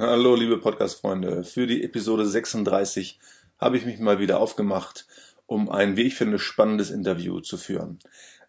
Hallo, 0.00 0.36
liebe 0.36 0.58
Podcast-Freunde. 0.58 1.42
Für 1.42 1.66
die 1.66 1.82
Episode 1.82 2.24
36 2.24 3.18
habe 3.58 3.76
ich 3.76 3.84
mich 3.84 3.98
mal 3.98 4.20
wieder 4.20 4.38
aufgemacht, 4.38 5.08
um 5.46 5.68
ein, 5.68 5.96
wie 5.96 6.02
ich 6.02 6.14
finde, 6.14 6.38
spannendes 6.38 6.90
Interview 6.90 7.40
zu 7.40 7.56
führen. 7.56 7.98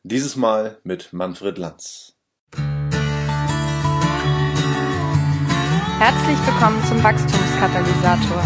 Dieses 0.04 0.36
Mal 0.36 0.78
mit 0.84 1.12
Manfred 1.12 1.58
Lanz. 1.58 2.16
Herzlich 5.98 6.38
willkommen 6.46 6.84
zum 6.88 7.04
Wachstumskatalysator, 7.04 8.44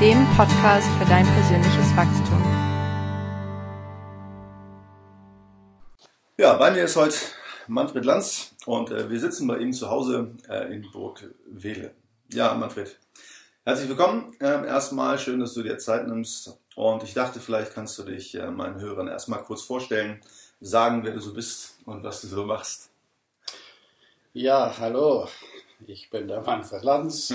dem 0.00 0.24
Podcast 0.36 0.86
für 1.00 1.06
dein 1.06 1.26
persönliches 1.26 1.96
Wachstum. 1.96 2.40
Ja, 6.38 6.54
bei 6.54 6.70
mir 6.70 6.84
ist 6.84 6.94
heute 6.94 7.16
Manfred 7.66 8.04
Lanz 8.04 8.54
und 8.64 8.92
äh, 8.92 9.10
wir 9.10 9.18
sitzen 9.18 9.48
bei 9.48 9.58
ihm 9.58 9.72
zu 9.72 9.90
Hause 9.90 10.36
äh, 10.48 10.72
in 10.72 10.88
Burg 10.92 11.34
Wehle. 11.46 11.96
Ja, 12.32 12.54
Manfred, 12.54 12.98
herzlich 13.66 13.90
willkommen. 13.90 14.34
Ähm, 14.40 14.64
erstmal 14.64 15.18
schön, 15.18 15.40
dass 15.40 15.52
du 15.52 15.62
dir 15.62 15.76
Zeit 15.76 16.08
nimmst. 16.08 16.58
Und 16.76 17.02
ich 17.02 17.12
dachte, 17.12 17.40
vielleicht 17.40 17.74
kannst 17.74 17.98
du 17.98 18.04
dich 18.04 18.34
äh, 18.34 18.50
meinen 18.50 18.80
Hörern 18.80 19.06
erstmal 19.06 19.42
kurz 19.42 19.60
vorstellen, 19.60 20.18
sagen, 20.58 21.04
wer 21.04 21.12
du 21.12 21.20
so 21.20 21.34
bist 21.34 21.76
und 21.84 22.02
was 22.04 22.22
du 22.22 22.28
so 22.28 22.46
machst. 22.46 22.90
Ja, 24.32 24.74
hallo, 24.78 25.28
ich 25.86 26.08
bin 26.08 26.26
der 26.26 26.40
Manfred 26.40 26.82
Lanz. 26.82 27.34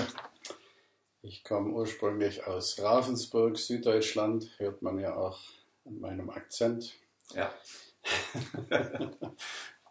Ich 1.22 1.44
komme 1.44 1.70
ursprünglich 1.70 2.44
aus 2.48 2.80
Ravensburg, 2.80 3.56
Süddeutschland, 3.56 4.50
hört 4.56 4.82
man 4.82 4.98
ja 4.98 5.14
auch 5.14 5.38
an 5.84 6.00
meinem 6.00 6.28
Akzent. 6.28 6.94
Ja. 7.36 7.54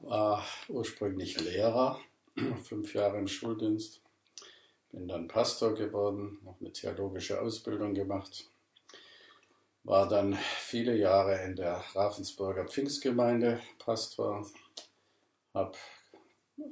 War 0.02 0.44
ursprünglich 0.68 1.40
Lehrer, 1.40 1.98
fünf 2.66 2.94
Jahre 2.94 3.20
im 3.20 3.30
Schuldienst 3.30 4.02
bin 4.98 5.08
dann 5.08 5.28
Pastor 5.28 5.76
geworden, 5.76 6.40
noch 6.44 6.60
eine 6.60 6.74
theologische 6.74 7.40
Ausbildung 7.40 7.94
gemacht. 7.94 8.50
War 9.84 10.10
dann 10.10 10.34
viele 10.34 10.98
Jahre 10.98 11.44
in 11.44 11.56
der 11.56 11.84
Ravensburger 11.94 12.66
Pfingstgemeinde 12.66 13.60
Pastor. 13.78 14.48
Habe 15.54 15.78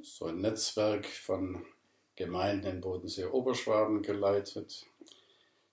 so 0.02 0.24
ein 0.24 0.40
Netzwerk 0.40 1.06
von 1.06 1.64
Gemeinden 2.16 2.66
in 2.66 2.80
Bodensee-Oberschwaben 2.80 4.02
geleitet. 4.02 4.86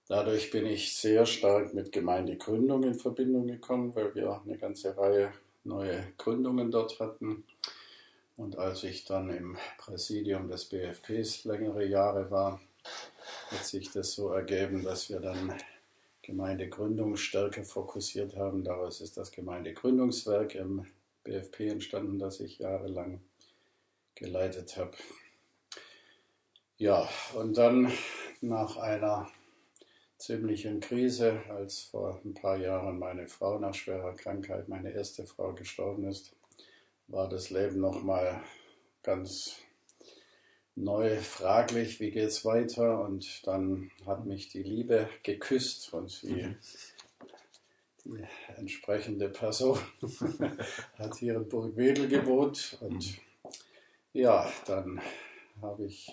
Dadurch 0.07 0.51
bin 0.51 0.67
ich 0.67 0.95
sehr 0.95 1.25
stark 1.25 1.73
mit 1.73 1.91
Gemeindegründung 1.91 2.83
in 2.83 2.93
Verbindung 2.93 3.47
gekommen, 3.47 3.95
weil 3.95 4.13
wir 4.13 4.41
eine 4.45 4.59
ganze 4.59 4.95
Reihe 4.95 5.33
neue 5.63 6.13
Gründungen 6.19 6.69
dort 6.69 6.99
hatten. 6.99 7.45
Und 8.35 8.57
als 8.57 8.83
ich 8.83 9.05
dann 9.05 9.29
im 9.29 9.57
Präsidium 9.77 10.47
des 10.47 10.65
BFPs 10.65 11.43
längere 11.43 11.85
Jahre 11.85 12.31
war, 12.31 12.59
hat 13.51 13.65
sich 13.65 13.91
das 13.91 14.13
so 14.13 14.29
ergeben, 14.29 14.83
dass 14.83 15.09
wir 15.09 15.19
dann 15.19 15.53
Gemeindegründung 16.23 17.15
stärker 17.17 17.63
fokussiert 17.63 18.35
haben. 18.35 18.63
Daraus 18.63 19.01
ist 19.01 19.17
das 19.17 19.31
Gemeindegründungswerk 19.31 20.55
im 20.55 20.85
BFP 21.23 21.69
entstanden, 21.69 22.17
das 22.17 22.39
ich 22.39 22.59
jahrelang 22.59 23.21
geleitet 24.15 24.77
habe. 24.77 24.91
Ja, 26.77 27.07
und 27.35 27.57
dann 27.57 27.91
nach 28.41 28.77
einer 28.77 29.29
ziemlichen 30.17 30.79
Krise, 30.79 31.41
als 31.49 31.81
vor 31.81 32.19
ein 32.23 32.33
paar 32.33 32.57
Jahren 32.57 32.97
meine 32.97 33.27
Frau 33.27 33.59
nach 33.59 33.73
schwerer 33.73 34.15
Krankheit, 34.15 34.69
meine 34.69 34.91
erste 34.91 35.25
Frau, 35.25 35.53
gestorben 35.53 36.07
ist, 36.07 36.35
war 37.07 37.29
das 37.29 37.49
Leben 37.49 37.79
nochmal 37.79 38.41
ganz 39.01 39.57
neu 40.75 41.17
fraglich, 41.17 41.99
wie 41.99 42.11
geht 42.11 42.29
es 42.29 42.45
weiter? 42.45 43.01
Und 43.01 43.45
dann 43.45 43.91
hat 44.05 44.25
mich 44.25 44.49
die 44.49 44.63
Liebe 44.63 45.09
geküsst 45.21 45.93
und 45.93 46.21
die, 46.23 46.55
die 48.03 48.23
entsprechende 48.55 49.29
Person 49.29 49.79
hat 50.97 51.15
hier 51.17 51.35
in 51.35 51.47
Burgwedel 51.47 52.07
gewohnt. 52.07 52.77
Und 52.81 53.21
mhm. 53.43 53.51
ja, 54.13 54.51
dann 54.65 55.01
habe 55.61 55.85
ich 55.85 56.11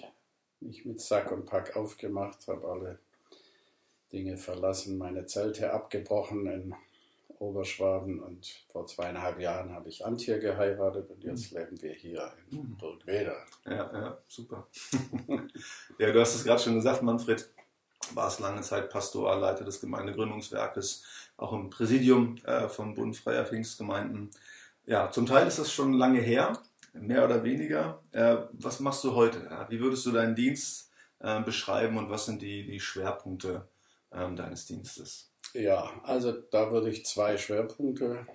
mich 0.60 0.84
mit 0.84 1.00
Sack 1.00 1.32
und 1.32 1.46
Pack 1.46 1.76
aufgemacht, 1.76 2.46
habe 2.46 2.68
alle 2.68 2.98
Dinge 4.12 4.36
verlassen, 4.36 4.98
meine 4.98 5.26
Zelte 5.26 5.72
abgebrochen 5.72 6.46
in 6.46 6.74
Oberschwaben 7.40 8.20
und 8.20 8.46
vor 8.70 8.86
zweieinhalb 8.86 9.40
Jahren 9.40 9.72
habe 9.72 9.88
ich 9.88 10.04
Antje 10.04 10.38
geheiratet 10.38 11.10
und 11.10 11.24
jetzt 11.24 11.52
mhm. 11.52 11.58
leben 11.58 11.82
wir 11.82 11.92
hier 11.92 12.32
in 12.50 12.58
mhm. 12.58 12.76
Burgweder. 12.76 13.36
Ja, 13.64 13.90
ja, 13.92 14.18
super. 14.28 14.68
ja, 15.98 16.12
du 16.12 16.20
hast 16.20 16.34
es 16.34 16.44
gerade 16.44 16.62
schon 16.62 16.74
gesagt, 16.74 17.02
Manfred, 17.02 17.48
warst 18.12 18.40
lange 18.40 18.60
Zeit 18.60 18.90
Pastor, 18.90 19.34
Leiter 19.36 19.64
des 19.64 19.80
Gemeindegründungswerkes, 19.80 21.02
auch 21.38 21.54
im 21.54 21.70
Präsidium 21.70 22.36
äh, 22.44 22.68
vom 22.68 22.94
Bund 22.94 23.16
Freier 23.16 23.46
Pfingstgemeinden. 23.46 24.30
Ja, 24.84 25.10
zum 25.10 25.24
Teil 25.24 25.46
ist 25.46 25.58
das 25.58 25.72
schon 25.72 25.94
lange 25.94 26.20
her, 26.20 26.52
mehr 26.92 27.24
oder 27.24 27.42
weniger. 27.42 28.02
Äh, 28.12 28.36
was 28.52 28.80
machst 28.80 29.02
du 29.04 29.14
heute? 29.14 29.46
Ja, 29.50 29.66
wie 29.70 29.80
würdest 29.80 30.04
du 30.04 30.12
deinen 30.12 30.34
Dienst 30.34 30.90
äh, 31.20 31.40
beschreiben 31.40 31.96
und 31.96 32.10
was 32.10 32.26
sind 32.26 32.42
die, 32.42 32.66
die 32.66 32.80
Schwerpunkte 32.80 33.66
ähm, 34.12 34.36
deines 34.36 34.66
Dienstes? 34.66 35.29
Ja, 35.52 36.00
also 36.04 36.30
da 36.32 36.70
würde 36.70 36.90
ich 36.90 37.04
zwei 37.04 37.36
Schwerpunkte 37.36 38.26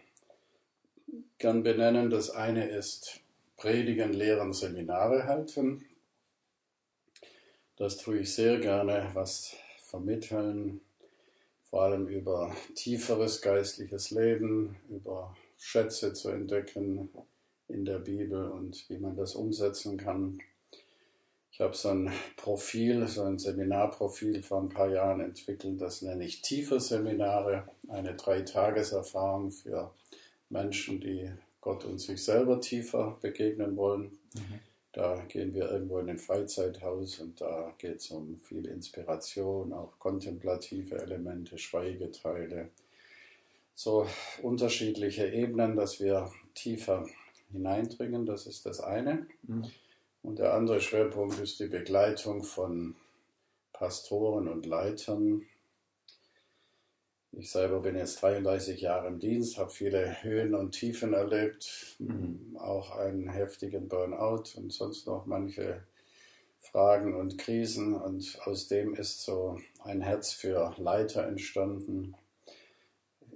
gern 1.37 1.63
benennen. 1.63 2.09
Das 2.09 2.29
eine 2.29 2.67
ist 2.67 3.21
Predigen, 3.55 4.11
Lehren, 4.11 4.51
Seminare 4.51 5.25
halten. 5.25 5.85
Das 7.77 7.97
tue 7.97 8.19
ich 8.19 8.33
sehr 8.33 8.59
gerne, 8.59 9.11
was 9.13 9.55
vermitteln, 9.79 10.81
vor 11.63 11.83
allem 11.83 12.07
über 12.07 12.55
tieferes 12.75 13.41
geistliches 13.41 14.11
Leben, 14.11 14.77
über 14.89 15.35
Schätze 15.57 16.13
zu 16.13 16.29
entdecken 16.29 17.09
in 17.69 17.85
der 17.85 17.99
Bibel 17.99 18.49
und 18.51 18.89
wie 18.89 18.97
man 18.97 19.15
das 19.15 19.35
umsetzen 19.35 19.97
kann. 19.97 20.39
Ich 21.55 21.61
habe 21.61 21.73
so 21.73 21.87
ein 21.87 22.11
Profil, 22.35 23.07
so 23.07 23.23
ein 23.23 23.39
Seminarprofil 23.39 24.43
vor 24.43 24.59
ein 24.59 24.67
paar 24.67 24.89
Jahren 24.89 25.21
entwickelt, 25.21 25.79
das 25.79 26.01
nenne 26.01 26.25
ich 26.25 26.41
tiefe 26.41 26.81
Seminare, 26.81 27.63
eine 27.87 28.13
Dreitageserfahrung 28.13 29.51
für 29.51 29.93
Menschen, 30.49 30.99
die 30.99 31.31
Gott 31.61 31.85
und 31.85 31.99
sich 31.99 32.21
selber 32.21 32.59
tiefer 32.59 33.17
begegnen 33.21 33.77
wollen. 33.77 34.19
Mhm. 34.33 34.59
Da 34.91 35.23
gehen 35.29 35.53
wir 35.53 35.71
irgendwo 35.71 35.99
in 35.99 36.09
ein 36.09 36.19
Freizeithaus 36.19 37.19
und 37.19 37.39
da 37.39 37.73
geht 37.77 37.99
es 37.99 38.11
um 38.11 38.37
viel 38.41 38.65
Inspiration, 38.65 39.71
auch 39.71 39.97
kontemplative 39.97 40.97
Elemente, 40.97 41.57
Schweigeteile, 41.57 42.67
so 43.73 44.05
unterschiedliche 44.41 45.29
Ebenen, 45.29 45.77
dass 45.77 46.01
wir 46.01 46.29
tiefer 46.53 47.05
hineindringen, 47.53 48.25
das 48.25 48.45
ist 48.45 48.65
das 48.65 48.81
eine. 48.81 49.25
Mhm. 49.43 49.63
Und 50.25 50.39
der 50.39 50.55
andere 50.55 50.81
Schwerpunkt 50.81 51.39
ist 51.39 51.59
die 51.59 51.67
Begleitung 51.67 52.43
von 52.43 52.95
Pastoren 53.73 54.47
und 54.47 54.65
Leitern. 54.65 55.43
Ich 57.31 57.51
selber 57.51 57.81
bin 57.81 57.95
jetzt 57.95 58.23
33 58.23 58.81
Jahre 58.81 59.07
im 59.07 59.19
Dienst, 59.19 59.59
habe 59.59 59.69
viele 59.69 60.23
Höhen 60.23 60.55
und 60.55 60.71
Tiefen 60.71 61.13
erlebt, 61.13 61.95
mhm. 61.99 62.57
auch 62.59 62.97
einen 62.97 63.29
heftigen 63.29 63.87
Burnout 63.87 64.45
und 64.55 64.73
sonst 64.73 65.05
noch 65.05 65.27
manche 65.27 65.83
Fragen 66.59 67.13
und 67.13 67.37
Krisen. 67.37 67.93
Und 67.93 68.39
aus 68.45 68.67
dem 68.67 68.95
ist 68.95 69.21
so 69.21 69.59
ein 69.83 70.01
Herz 70.01 70.31
für 70.31 70.73
Leiter 70.77 71.27
entstanden, 71.27 72.15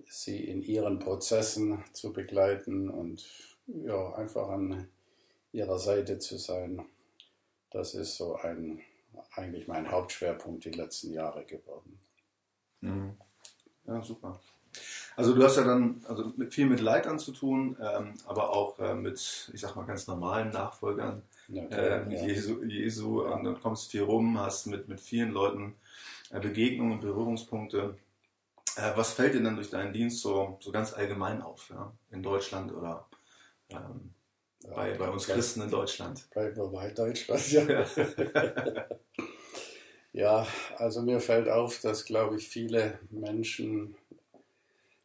sie 0.07 0.43
in 0.43 0.63
ihren 0.63 0.97
Prozessen 0.97 1.83
zu 1.93 2.11
begleiten 2.13 2.89
und 2.89 3.27
ja, 3.67 4.13
einfach 4.15 4.49
an 4.49 4.89
ihrer 5.51 5.79
Seite 5.79 6.19
zu 6.19 6.37
sein. 6.37 6.85
Das 7.71 7.93
ist 7.93 8.17
so 8.17 8.35
ein, 8.35 8.81
eigentlich 9.35 9.67
mein 9.67 9.89
Hauptschwerpunkt 9.91 10.65
die 10.65 10.71
letzten 10.71 11.13
Jahre 11.13 11.45
geworden. 11.45 11.99
Mhm. 12.81 13.17
Ja, 13.85 14.01
super. 14.01 14.39
Also 15.15 15.33
du 15.33 15.43
hast 15.43 15.57
ja 15.57 15.63
dann 15.63 16.01
also 16.07 16.31
viel 16.49 16.67
mit 16.67 16.79
Leitern 16.79 17.19
zu 17.19 17.31
tun, 17.31 17.75
ähm, 17.81 18.13
aber 18.25 18.51
auch 18.55 18.79
äh, 18.79 18.93
mit, 18.93 19.49
ich 19.53 19.59
sag 19.59 19.75
mal, 19.75 19.85
ganz 19.85 20.07
normalen 20.07 20.49
Nachfolgern 20.49 21.23
ja, 21.49 21.63
äh, 21.63 22.13
ja. 22.13 22.25
Jesu, 22.27 22.63
Jesu 22.63 23.23
ja. 23.23 23.31
und 23.31 23.43
dann 23.43 23.59
kommst 23.59 23.91
viel 23.91 24.03
rum, 24.03 24.39
hast 24.39 24.67
mit, 24.67 24.87
mit 24.87 25.01
vielen 25.01 25.31
Leuten 25.31 25.75
äh, 26.31 26.39
Begegnungen, 26.39 26.99
Berührungspunkte. 26.99 27.97
Äh, 28.77 28.91
was 28.95 29.13
fällt 29.13 29.33
dir 29.33 29.43
dann 29.43 29.55
durch 29.55 29.69
deinen 29.69 29.91
Dienst 29.91 30.21
so, 30.21 30.57
so 30.61 30.71
ganz 30.71 30.93
allgemein 30.93 31.41
auf, 31.41 31.69
ja? 31.69 31.91
in 32.11 32.23
Deutschland 32.23 32.71
oder 32.71 33.07
ähm, 33.71 34.13
bei, 34.67 34.93
bei 34.97 35.09
uns 35.09 35.27
Christen 35.27 35.61
in 35.61 35.71
Deutschland. 35.71 36.29
Bleiben 36.31 36.55
wir 36.55 36.67
bei 36.67 36.91
Deutschland, 36.91 37.51
ja. 37.51 37.85
ja, 40.13 40.47
also 40.77 41.01
mir 41.01 41.19
fällt 41.19 41.49
auf, 41.49 41.79
dass, 41.81 42.05
glaube 42.05 42.37
ich, 42.37 42.47
viele 42.47 42.99
Menschen, 43.09 43.95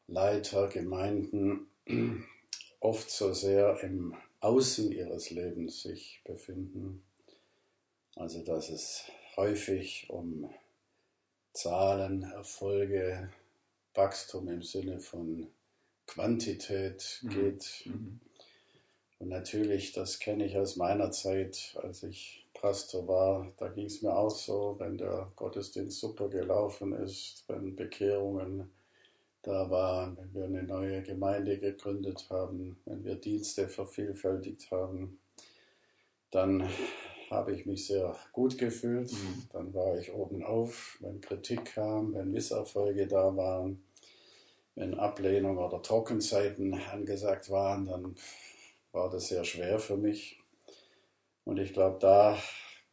Leiter, 0.07 0.69
Gemeinden 0.69 1.69
oft 2.81 3.11
so 3.11 3.33
sehr 3.33 3.81
im 3.83 4.15
Außen 4.41 4.93
ihres 4.93 5.31
Lebens 5.31 5.83
sich 5.83 6.21
befinden. 6.25 7.03
Also 8.17 8.45
dass 8.45 8.69
es 8.69 9.05
häufig 9.37 10.07
um 10.11 10.53
Zahlen, 11.53 12.23
Erfolge, 12.23 13.31
Wachstum 13.95 14.49
im 14.49 14.63
Sinne 14.63 15.01
von 15.01 15.49
Quantität 16.07 17.21
mhm. 17.23 17.29
geht. 17.31 17.83
Mhm. 17.87 18.21
Und 19.25 19.31
natürlich, 19.31 19.93
das 19.93 20.19
kenne 20.19 20.45
ich 20.45 20.59
aus 20.59 20.77
meiner 20.77 21.11
Zeit, 21.11 21.75
als 21.83 22.03
ich 22.03 22.47
Pastor 22.53 23.09
war, 23.09 23.51
da 23.57 23.69
ging 23.69 23.87
es 23.87 24.03
mir 24.03 24.15
auch 24.15 24.29
so, 24.29 24.77
wenn 24.79 24.99
der 24.99 25.33
Gottesdienst 25.35 25.99
super 25.99 26.29
gelaufen 26.29 26.93
ist, 26.93 27.43
wenn 27.49 27.75
Bekehrungen 27.75 28.71
da 29.41 29.71
waren, 29.71 30.19
wenn 30.19 30.35
wir 30.35 30.45
eine 30.45 30.63
neue 30.63 31.03
Gemeinde 31.03 31.59
gegründet 31.59 32.27
haben, 32.29 32.77
wenn 32.85 33.03
wir 33.03 33.15
Dienste 33.15 33.67
vervielfältigt 33.67 34.71
haben, 34.71 35.19
dann 36.31 36.69
habe 37.31 37.55
ich 37.55 37.65
mich 37.65 37.87
sehr 37.87 38.15
gut 38.31 38.59
gefühlt. 38.59 39.11
Mhm. 39.11 39.43
Dann 39.55 39.73
war 39.73 39.97
ich 39.97 40.13
oben 40.13 40.45
auf, 40.45 40.99
wenn 41.01 41.23
Kritik 41.23 41.65
kam, 41.77 42.13
wenn 42.13 42.31
Misserfolge 42.31 43.07
da 43.07 43.35
waren, 43.35 43.83
wenn 44.75 44.93
Ablehnung 44.93 45.57
oder 45.57 45.81
Trockenzeiten 45.81 46.75
angesagt 46.75 47.49
waren, 47.49 47.87
dann 47.87 48.17
war 48.95 49.11
das 49.11 49.29
sehr 49.29 49.45
schwer 49.45 49.79
für 49.79 49.97
mich. 49.97 50.41
Und 51.45 51.59
ich 51.59 51.73
glaube, 51.73 51.99
da 52.01 52.39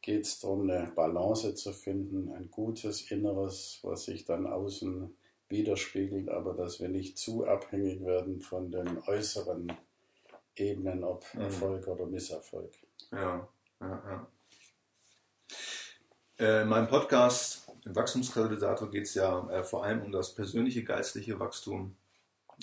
geht 0.01 0.25
es 0.25 0.39
darum, 0.39 0.69
eine 0.69 0.91
Balance 0.95 1.53
zu 1.55 1.71
finden, 1.73 2.33
ein 2.33 2.49
gutes 2.49 3.11
Inneres, 3.11 3.79
was 3.83 4.05
sich 4.05 4.25
dann 4.25 4.47
außen 4.47 5.15
widerspiegelt, 5.47 6.29
aber 6.29 6.53
dass 6.53 6.79
wir 6.79 6.89
nicht 6.89 7.17
zu 7.17 7.45
abhängig 7.45 8.03
werden 8.03 8.41
von 8.41 8.71
den 8.71 8.97
äußeren 9.05 9.71
Ebenen, 10.55 11.03
ob 11.03 11.25
mhm. 11.33 11.41
Erfolg 11.41 11.87
oder 11.87 12.05
Misserfolg. 12.05 12.71
Ja, 13.11 13.47
ja, 13.79 13.87
ja. 13.89 14.27
Äh, 16.39 16.61
in 16.63 16.69
meinem 16.69 16.87
Podcast, 16.87 17.71
im 17.85 17.95
Wachstumskatalysator, 17.95 18.89
geht 18.89 19.03
es 19.03 19.13
ja 19.13 19.47
äh, 19.49 19.63
vor 19.63 19.83
allem 19.83 20.01
um 20.01 20.11
das 20.11 20.33
persönliche 20.33 20.83
geistliche 20.83 21.39
Wachstum. 21.39 21.95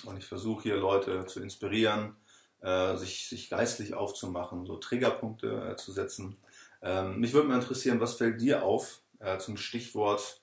Und 0.05 0.17
ich 0.17 0.27
versuche 0.27 0.65
hier 0.65 0.77
Leute 0.77 1.27
zu 1.27 1.41
inspirieren, 1.41 2.17
äh, 2.63 2.97
sich, 2.97 3.29
sich 3.29 3.51
geistlich 3.51 3.95
aufzumachen, 3.95 4.67
so 4.67 4.77
Triggerpunkte 4.77 5.77
zu 5.79 5.93
setzen. 5.93 6.37
Ähm, 6.83 7.19
mich 7.21 7.33
würde 7.33 7.49
mal 7.49 7.57
interessieren, 7.57 8.01
was 8.01 8.15
fällt 8.15 8.41
dir 8.41 8.63
auf 8.63 9.01
zum 9.41 9.57
Stichwort 9.57 10.41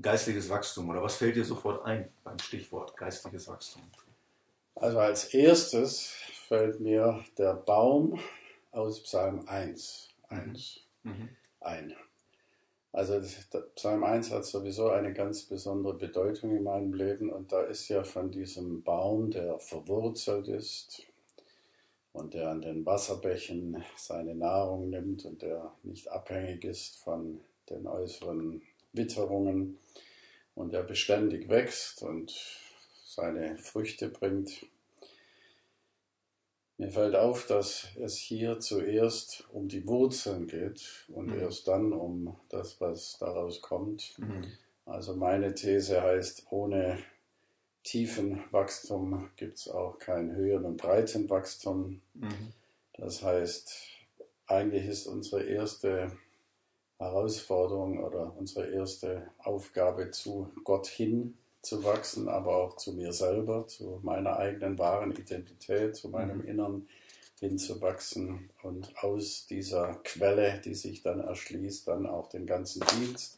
geistliches 0.00 0.48
Wachstum 0.48 0.88
oder 0.90 1.02
was 1.02 1.16
fällt 1.16 1.34
dir 1.34 1.44
sofort 1.44 1.84
ein 1.84 2.08
beim 2.22 2.38
Stichwort 2.38 2.96
geistliches 2.96 3.48
Wachstum? 3.48 3.82
Also 4.74 4.98
als 4.98 5.32
erstes 5.32 6.12
fällt 6.48 6.80
mir 6.80 7.24
der 7.38 7.54
Baum 7.54 8.20
aus 8.72 9.02
Psalm 9.02 9.48
1, 9.48 10.10
1 10.28 10.80
mhm. 11.02 11.28
ein. 11.60 11.94
Also 12.92 13.20
Psalm 13.74 14.04
1 14.04 14.30
hat 14.30 14.44
sowieso 14.44 14.90
eine 14.90 15.12
ganz 15.12 15.42
besondere 15.42 15.94
Bedeutung 15.94 16.54
in 16.56 16.62
meinem 16.62 16.92
Leben 16.92 17.30
und 17.30 17.52
da 17.52 17.62
ist 17.62 17.88
ja 17.88 18.04
von 18.04 18.30
diesem 18.30 18.82
Baum, 18.82 19.30
der 19.30 19.58
verwurzelt 19.58 20.48
ist 20.48 21.02
und 22.16 22.32
der 22.32 22.48
an 22.48 22.62
den 22.62 22.86
Wasserbächen 22.86 23.84
seine 23.96 24.34
Nahrung 24.34 24.88
nimmt 24.88 25.24
und 25.26 25.42
der 25.42 25.72
nicht 25.82 26.08
abhängig 26.08 26.64
ist 26.64 26.96
von 26.96 27.40
den 27.68 27.86
äußeren 27.86 28.62
Witterungen 28.92 29.78
und 30.54 30.72
der 30.72 30.82
beständig 30.82 31.48
wächst 31.50 32.02
und 32.02 32.34
seine 33.04 33.58
Früchte 33.58 34.08
bringt. 34.08 34.66
Mir 36.78 36.90
fällt 36.90 37.16
auf, 37.16 37.46
dass 37.46 37.88
es 38.00 38.16
hier 38.16 38.60
zuerst 38.60 39.46
um 39.52 39.68
die 39.68 39.86
Wurzeln 39.86 40.46
geht 40.46 41.06
und 41.08 41.26
mhm. 41.26 41.38
erst 41.38 41.68
dann 41.68 41.92
um 41.92 42.36
das, 42.48 42.80
was 42.80 43.18
daraus 43.18 43.60
kommt. 43.60 44.18
Mhm. 44.18 44.44
Also 44.86 45.16
meine 45.16 45.54
These 45.54 46.02
heißt, 46.02 46.46
ohne 46.50 46.98
tiefen 47.86 48.42
Wachstum 48.50 49.30
gibt 49.36 49.58
es 49.58 49.68
auch 49.68 49.98
kein 49.98 50.34
höheren 50.34 50.64
und 50.64 50.76
breiten 50.76 51.30
Wachstum. 51.30 52.02
Mhm. 52.14 52.52
Das 52.94 53.22
heißt, 53.22 53.72
eigentlich 54.46 54.86
ist 54.86 55.06
unsere 55.06 55.44
erste 55.44 56.10
Herausforderung 56.98 58.02
oder 58.02 58.34
unsere 58.36 58.66
erste 58.70 59.30
Aufgabe 59.38 60.10
zu 60.10 60.50
Gott 60.64 60.88
hin 60.88 61.38
zu 61.62 61.84
wachsen, 61.84 62.28
aber 62.28 62.56
auch 62.56 62.76
zu 62.76 62.92
mir 62.92 63.12
selber, 63.12 63.66
zu 63.68 64.00
meiner 64.02 64.36
eigenen 64.36 64.78
wahren 64.78 65.12
Identität, 65.12 65.94
zu 65.94 66.08
meinem 66.08 66.38
mhm. 66.38 66.48
Innern 66.48 66.88
hinzuwachsen 67.38 68.50
und 68.62 68.96
aus 69.02 69.46
dieser 69.46 69.94
Quelle, 70.02 70.60
die 70.64 70.74
sich 70.74 71.02
dann 71.02 71.20
erschließt, 71.20 71.86
dann 71.86 72.06
auch 72.06 72.28
den 72.28 72.46
ganzen 72.46 72.82
Dienst 72.98 73.35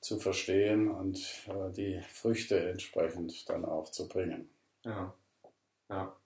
zu 0.00 0.18
verstehen 0.18 0.90
und 0.90 1.18
äh, 1.48 1.72
die 1.72 2.00
Früchte 2.12 2.70
entsprechend 2.70 3.48
dann 3.48 3.64
auch 3.64 3.90
zu 3.90 4.08
bringen. 4.08 4.48
Ja, 4.84 5.14
ja. 5.88 6.16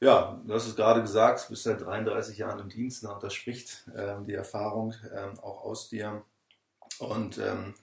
Ja, 0.00 0.40
du 0.46 0.54
hast 0.54 0.68
es 0.68 0.76
gerade 0.76 1.00
gesagt, 1.02 1.44
du 1.46 1.50
bist 1.50 1.64
seit 1.64 1.80
33 1.80 2.38
Jahren 2.38 2.60
im 2.60 2.68
Dienst 2.68 3.04
und 3.04 3.22
das 3.22 3.34
spricht 3.34 3.90
ähm, 3.96 4.24
die 4.26 4.34
Erfahrung 4.34 4.94
ähm, 5.12 5.38
auch 5.40 5.64
aus 5.64 5.88
dir. 5.88 6.24
Und 7.00 7.38
ähm, 7.38 7.74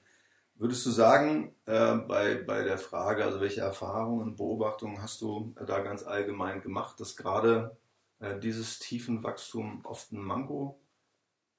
Würdest 0.57 0.85
du 0.85 0.89
sagen, 0.89 1.53
äh, 1.65 1.95
bei, 1.95 2.35
bei 2.35 2.63
der 2.63 2.77
Frage, 2.77 3.25
also 3.25 3.41
welche 3.41 3.59
Erfahrungen, 3.59 4.37
Beobachtungen 4.37 5.01
hast 5.01 5.19
du 5.19 5.53
da 5.67 5.79
ganz 5.79 6.03
allgemein 6.03 6.61
gemacht, 6.61 6.97
dass 7.01 7.17
gerade 7.17 7.75
äh, 8.19 8.39
dieses 8.39 8.79
Tiefenwachstum 8.79 9.83
oft 9.83 10.13
ein 10.13 10.21
Manko 10.21 10.79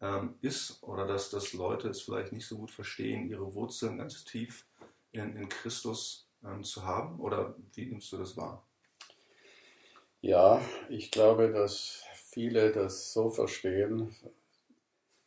ähm, 0.01 0.35
ist 0.43 0.83
oder 0.83 1.07
dass, 1.07 1.31
dass 1.31 1.53
Leute 1.53 1.89
es 1.89 2.03
vielleicht 2.03 2.33
nicht 2.33 2.47
so 2.47 2.59
gut 2.59 2.71
verstehen, 2.71 3.29
ihre 3.29 3.55
Wurzeln 3.55 3.99
ganz 3.99 4.25
tief 4.25 4.67
in, 5.13 5.37
in 5.37 5.49
Christus 5.49 6.29
ähm, 6.45 6.65
zu 6.65 6.85
haben? 6.85 7.21
Oder 7.21 7.57
wie 7.75 7.87
nimmst 7.87 8.13
du 8.13 8.19
das 8.19 8.37
wahr? 8.37 8.67
Ja, 10.21 10.61
ich 10.89 11.11
glaube, 11.11 11.53
dass 11.53 12.03
viele 12.15 12.73
das 12.73 13.13
so 13.13 13.31
verstehen, 13.31 14.15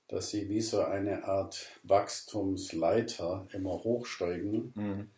dass 0.07 0.31
sie 0.31 0.50
wie 0.50 0.62
so 0.62 0.81
eine 0.81 1.24
Art 1.24 1.68
Wachstumsleiter 1.83 3.48
immer 3.54 3.83
hochsteigen 3.83 4.74
mhm. 4.75 5.10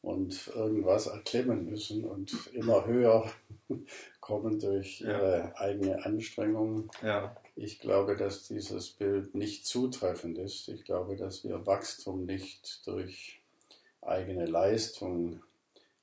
und 0.00 0.48
irgendwas 0.54 1.08
erklimmen 1.08 1.66
müssen 1.66 2.04
und 2.04 2.48
immer 2.54 2.86
höher 2.86 3.30
kommen 4.20 4.60
durch 4.60 5.00
ja. 5.00 5.10
ihre 5.10 5.58
eigene 5.58 6.04
Anstrengung. 6.04 6.90
Ja. 7.02 7.36
Ich 7.60 7.80
glaube, 7.80 8.16
dass 8.16 8.46
dieses 8.46 8.90
Bild 8.90 9.34
nicht 9.34 9.66
zutreffend 9.66 10.38
ist. 10.38 10.68
Ich 10.68 10.84
glaube, 10.84 11.16
dass 11.16 11.42
wir 11.42 11.66
Wachstum 11.66 12.24
nicht 12.24 12.86
durch 12.86 13.40
eigene 14.00 14.46
Leistung 14.46 15.42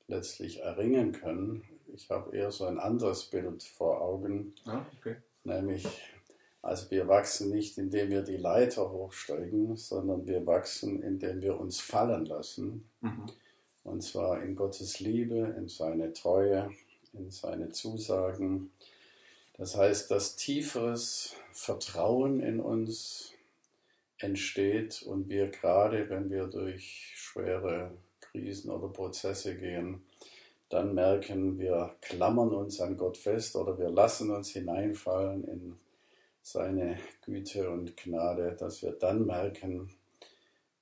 letztlich 0.08 0.60
erringen 0.60 1.14
können. 1.14 1.64
Ich 1.94 2.10
habe 2.10 2.36
eher 2.36 2.52
so 2.52 2.66
ein 2.66 2.78
anderes 2.78 3.24
Bild 3.24 3.64
vor 3.64 4.02
Augen, 4.02 4.54
ah, 4.66 4.86
okay. 5.00 5.16
nämlich 5.46 5.88
also 6.62 6.90
wir 6.90 7.08
wachsen 7.08 7.52
nicht, 7.52 7.78
indem 7.78 8.10
wir 8.10 8.24
die 8.24 8.38
Leiter 8.38 8.92
hochsteigen, 8.92 9.78
sondern 9.78 10.26
wir 10.26 10.48
wachsen, 10.48 11.04
indem 11.04 11.42
wir 11.44 11.60
uns 11.60 11.80
fallen 11.80 12.26
lassen. 12.26 12.90
Mhm. 13.02 13.28
Und 13.84 14.02
zwar 14.02 14.42
in 14.42 14.56
Gottes 14.56 15.00
Liebe, 15.00 15.54
in 15.58 15.70
seine 15.70 16.12
Treue, 16.12 16.72
in 17.14 17.30
seine 17.30 17.70
Zusagen. 17.70 18.72
Das 19.58 19.78
heißt, 19.78 20.10
dass 20.10 20.38
tieferes 20.38 21.36
Vertrauen 21.56 22.42
in 22.42 22.60
uns 22.60 23.32
entsteht 24.18 25.02
und 25.04 25.30
wir 25.30 25.48
gerade, 25.48 26.10
wenn 26.10 26.30
wir 26.30 26.48
durch 26.48 27.14
schwere 27.16 27.92
Krisen 28.20 28.70
oder 28.70 28.90
Prozesse 28.90 29.56
gehen, 29.58 30.04
dann 30.70 30.94
merken, 30.94 31.58
wir 31.58 31.96
klammern 32.02 32.50
uns 32.50 32.82
an 32.82 32.98
Gott 32.98 33.18
fest 33.18 33.56
oder 33.56 33.80
wir 33.80 33.90
lassen 33.90 34.32
uns 34.32 34.50
hineinfallen 34.50 35.46
in 35.46 35.78
seine 36.42 36.98
Güte 37.24 37.70
und 37.70 37.96
Gnade, 37.96 38.56
dass 38.60 38.84
wir 38.84 38.92
dann 38.92 39.26
merken, 39.26 39.90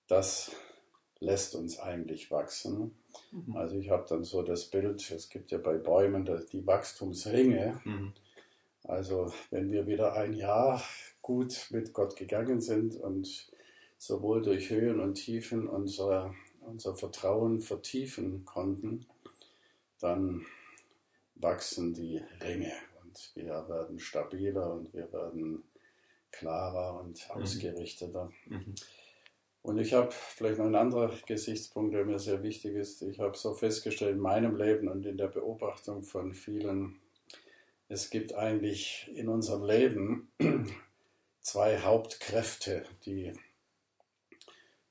das 0.08 0.52
lässt 1.20 1.54
uns 1.54 1.80
eigentlich 1.80 2.32
wachsen. 2.32 2.96
Mhm. 3.32 3.56
Also 3.56 3.76
ich 3.78 3.92
habe 3.92 4.06
dann 4.10 4.24
so 4.24 4.42
das 4.42 4.66
Bild, 4.66 5.10
es 5.12 5.30
gibt 5.30 5.52
ja 5.52 5.60
bei 5.60 5.78
Bäumen 5.78 6.28
die 6.52 6.66
Wachstumsringe. 6.66 7.80
Mhm. 7.84 8.14
Also 8.84 9.34
wenn 9.50 9.72
wir 9.72 9.88
wieder 9.88 10.14
ein 10.14 10.34
Jahr 10.34 10.84
gut 11.22 11.68
mit 11.72 11.94
Gott 11.94 12.16
gegangen 12.16 12.60
sind 12.60 12.96
und 12.96 13.48
sowohl 13.98 14.42
durch 14.42 14.70
Höhen 14.70 15.00
und 15.00 15.16
Tiefen 15.16 15.68
unser, 15.68 16.36
unser 16.62 16.96
Vertrauen 16.96 17.62
vertiefen 17.62 18.44
konnten, 18.46 19.06
dann 20.00 20.46
wachsen 21.36 21.94
die 21.94 22.22
Ringe 22.42 22.74
und 23.02 23.32
wir 23.36 23.68
werden 23.70 24.00
stabiler 24.00 24.74
und 24.74 24.94
wir 24.94 25.12
werden 25.14 25.64
klarer 26.32 27.00
und 27.00 27.28
mhm. 27.30 27.42
ausgerichteter. 27.42 28.32
Mhm. 28.48 28.76
Und 29.62 29.78
ich 29.78 29.94
habe 29.94 30.12
vielleicht 30.12 30.58
noch 30.58 30.66
einen 30.66 30.76
anderen 30.76 31.18
Gesichtspunkt, 31.26 31.94
der 31.94 32.04
mir 32.04 32.20
sehr 32.20 32.44
wichtig 32.44 32.76
ist. 32.76 33.02
Ich 33.02 33.22
habe 33.22 33.38
so 33.38 33.54
festgestellt 33.54 34.16
in 34.16 34.20
meinem 34.20 34.58
Leben 34.58 34.90
und 34.90 35.06
in 35.06 35.16
der 35.16 35.30
Beobachtung 35.30 36.04
von 36.04 36.34
vielen, 36.34 37.00
es 37.94 38.10
gibt 38.10 38.34
eigentlich 38.34 39.10
in 39.14 39.30
unserem 39.30 39.64
Leben 39.64 40.32
zwei 41.42 41.80
Hauptkräfte, 41.80 42.84
die 43.06 43.34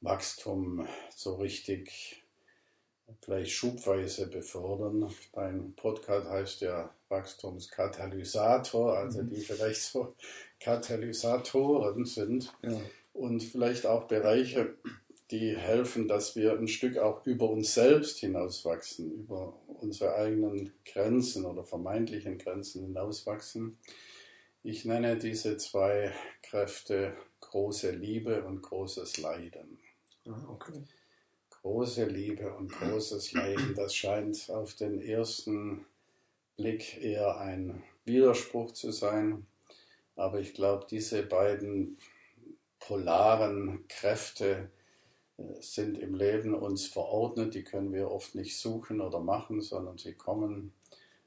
Wachstum 0.00 0.86
so 1.14 1.34
richtig 1.34 2.22
vielleicht 3.20 3.52
schubweise 3.52 4.28
befördern. 4.28 5.12
Dein 5.32 5.74
Podcast 5.74 6.28
heißt 6.28 6.60
ja 6.60 6.94
Wachstumskatalysator, 7.08 8.96
also 8.96 9.22
mhm. 9.22 9.30
die 9.30 9.40
vielleicht 9.40 9.82
so 9.82 10.14
Katalysatoren 10.60 12.04
sind 12.04 12.52
ja. 12.62 12.80
und 13.12 13.42
vielleicht 13.42 13.84
auch 13.84 14.04
Bereiche, 14.04 14.76
die 15.32 15.56
helfen, 15.56 16.06
dass 16.06 16.36
wir 16.36 16.52
ein 16.52 16.68
Stück 16.68 16.98
auch 16.98 17.26
über 17.26 17.50
uns 17.50 17.74
selbst 17.74 18.18
hinauswachsen, 18.18 19.10
über 19.10 19.54
unsere 19.82 20.14
eigenen 20.14 20.72
Grenzen 20.84 21.44
oder 21.44 21.64
vermeintlichen 21.64 22.38
Grenzen 22.38 22.82
hinauswachsen. 22.82 23.78
Ich 24.62 24.84
nenne 24.84 25.16
diese 25.16 25.56
zwei 25.56 26.12
Kräfte 26.42 27.16
große 27.40 27.90
Liebe 27.90 28.44
und 28.44 28.62
großes 28.62 29.18
Leiden. 29.18 29.78
Ah, 30.26 30.44
okay. 30.48 30.84
Große 31.50 32.04
Liebe 32.06 32.52
und 32.54 32.70
großes 32.70 33.32
Leiden, 33.32 33.74
das 33.74 33.94
scheint 33.94 34.50
auf 34.50 34.74
den 34.74 35.00
ersten 35.00 35.86
Blick 36.56 37.02
eher 37.02 37.38
ein 37.38 37.82
Widerspruch 38.04 38.72
zu 38.72 38.90
sein. 38.92 39.46
Aber 40.16 40.40
ich 40.40 40.54
glaube, 40.54 40.86
diese 40.90 41.22
beiden 41.22 41.98
polaren 42.78 43.84
Kräfte 43.88 44.70
sind 45.60 45.98
im 45.98 46.14
Leben 46.14 46.54
uns 46.54 46.86
verordnet. 46.86 47.54
Die 47.54 47.64
können 47.64 47.92
wir 47.92 48.10
oft 48.10 48.34
nicht 48.34 48.58
suchen 48.58 49.00
oder 49.00 49.20
machen, 49.20 49.60
sondern 49.60 49.98
sie 49.98 50.14
kommen 50.14 50.72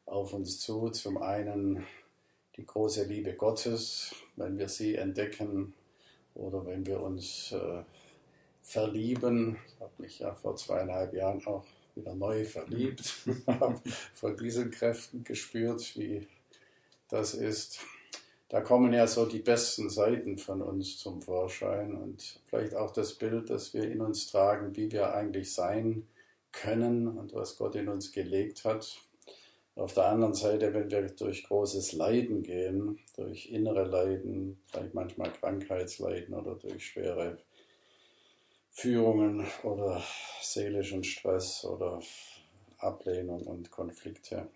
auf 0.06 0.34
uns 0.34 0.60
zu. 0.60 0.90
Zum 0.90 1.18
einen 1.18 1.86
die 2.58 2.66
große 2.66 3.04
Liebe 3.04 3.34
Gottes, 3.34 4.16
wenn 4.36 4.58
wir 4.58 4.70
sie 4.70 4.96
entdecken 4.96 5.74
oder 6.34 6.66
wenn 6.66 6.86
wir 6.86 7.02
uns 7.02 7.52
äh, 7.52 7.84
verlieben. 8.62 9.58
Ich 9.68 9.82
habe 9.82 9.94
mich 9.98 10.20
ja 10.20 10.34
vor 10.34 10.56
zweieinhalb 10.56 11.14
Jahren 11.14 11.46
auch 11.46 11.66
wieder 11.96 12.16
neu 12.16 12.46
verliebt, 12.46 13.26
habe 13.48 13.82
von 14.14 14.38
diesen 14.38 14.72
Kräften 14.72 15.24
gespürt, 15.24 15.98
wie 15.98 16.28
das 17.10 17.34
ist. 17.34 17.80
Da 18.50 18.62
kommen 18.62 18.94
ja 18.94 19.08
so 19.08 19.26
die 19.26 19.40
besten 19.40 19.90
Seiten 19.90 20.38
von 20.38 20.62
uns 20.62 21.00
zum 21.00 21.22
Vorschein 21.22 21.96
und 21.96 22.40
vielleicht 22.46 22.76
auch 22.76 22.92
das 22.92 23.16
Bild, 23.16 23.50
das 23.50 23.74
wir 23.74 23.90
in 23.90 24.02
uns 24.02 24.28
tragen, 24.32 24.76
wie 24.76 24.92
wir 24.92 25.14
eigentlich 25.14 25.52
sein 25.54 26.08
können 26.52 27.08
und 27.08 27.34
was 27.34 27.58
Gott 27.58 27.76
in 27.76 27.90
uns 27.90 28.12
gelegt 28.12 28.64
hat. 28.64 29.00
Auf 29.76 29.94
der 29.94 30.06
anderen 30.06 30.36
Seite, 30.36 30.74
wenn 30.74 30.90
wir 30.90 31.02
durch 31.08 31.44
großes 31.44 31.94
Leiden 31.94 32.44
gehen, 32.44 33.00
durch 33.18 33.48
innere 33.48 33.84
Leiden, 33.84 34.62
vielleicht 34.72 34.94
manchmal 34.94 35.34
Krankheitsleiden 35.34 36.34
oder 36.34 36.56
durch 36.56 36.86
schwere 36.86 37.38
Führungen 38.70 39.46
oder 39.64 40.02
seelischen 40.42 41.04
Stress 41.04 41.66
oder 41.66 42.00
Ablehnung 42.78 43.42
und 43.48 43.72
Konflikte, 43.72 44.48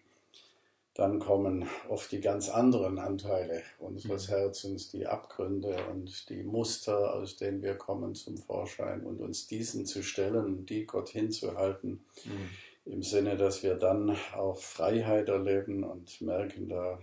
dann 1.00 1.20
kommen 1.20 1.68
oft 1.88 2.12
die 2.12 2.22
ganz 2.22 2.50
anderen 2.50 3.00
Anteile 3.00 3.64
unseres 3.80 4.28
mhm. 4.28 4.34
Herzens, 4.34 4.92
die 4.92 5.08
Abgründe 5.08 5.76
und 5.92 6.30
die 6.30 6.44
Muster, 6.44 7.14
aus 7.16 7.38
denen 7.38 7.62
wir 7.62 7.76
kommen, 7.76 8.16
zum 8.16 8.38
Vorschein 8.38 9.02
und 9.02 9.22
uns 9.22 9.48
diesen 9.48 9.86
zu 9.86 10.04
stellen, 10.04 10.66
die 10.66 10.86
Gott 10.86 11.10
hinzuhalten. 11.10 12.04
Mhm 12.26 12.50
im 12.90 13.04
Sinne, 13.04 13.38
dass 13.38 13.62
wir 13.62 13.76
dann 13.76 14.18
auch 14.36 14.58
Freiheit 14.58 15.30
erleben 15.30 15.84
und 15.84 16.22
merken, 16.22 16.70
da 16.70 17.00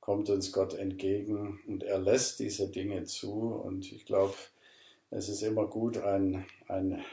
kommt 0.00 0.30
uns 0.30 0.52
Gott 0.52 0.74
entgegen 0.74 1.60
und 1.66 1.82
er 1.82 1.98
lässt 1.98 2.38
diese 2.38 2.68
Dinge 2.68 3.04
zu. 3.04 3.32
Und 3.32 3.92
ich 3.92 4.06
glaube, 4.06 4.34
es 5.10 5.28
ist 5.28 5.42
immer 5.42 5.66
gut, 5.66 5.98
einen, 5.98 6.46
einen 6.68 7.04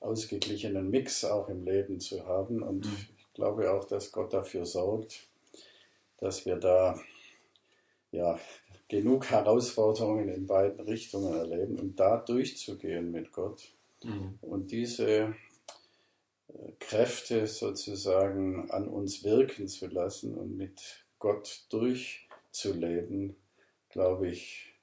ausgeglichenen 0.00 0.88
Mix 0.88 1.24
auch 1.24 1.48
im 1.48 1.64
Leben 1.64 2.00
zu 2.00 2.26
haben. 2.26 2.62
Und 2.62 2.86
mhm. 2.86 2.96
ich 3.18 3.32
glaube 3.34 3.72
auch, 3.72 3.84
dass 3.84 4.12
Gott 4.12 4.32
dafür 4.32 4.64
sorgt, 4.64 5.26
dass 6.22 6.46
wir 6.46 6.54
da 6.56 7.00
ja, 8.12 8.38
genug 8.88 9.28
Herausforderungen 9.28 10.28
in 10.28 10.46
beiden 10.46 10.78
Richtungen 10.80 11.34
erleben, 11.34 11.80
um 11.80 11.96
da 11.96 12.18
durchzugehen 12.18 13.10
mit 13.10 13.32
Gott. 13.32 13.74
Mhm. 14.04 14.38
Und 14.40 14.70
diese 14.70 15.34
Kräfte 16.78 17.48
sozusagen 17.48 18.70
an 18.70 18.86
uns 18.86 19.24
wirken 19.24 19.66
zu 19.66 19.88
lassen 19.88 20.36
und 20.36 20.56
mit 20.56 21.04
Gott 21.18 21.66
durchzuleben, 21.70 23.34
glaube 23.88 24.28
ich, 24.28 24.74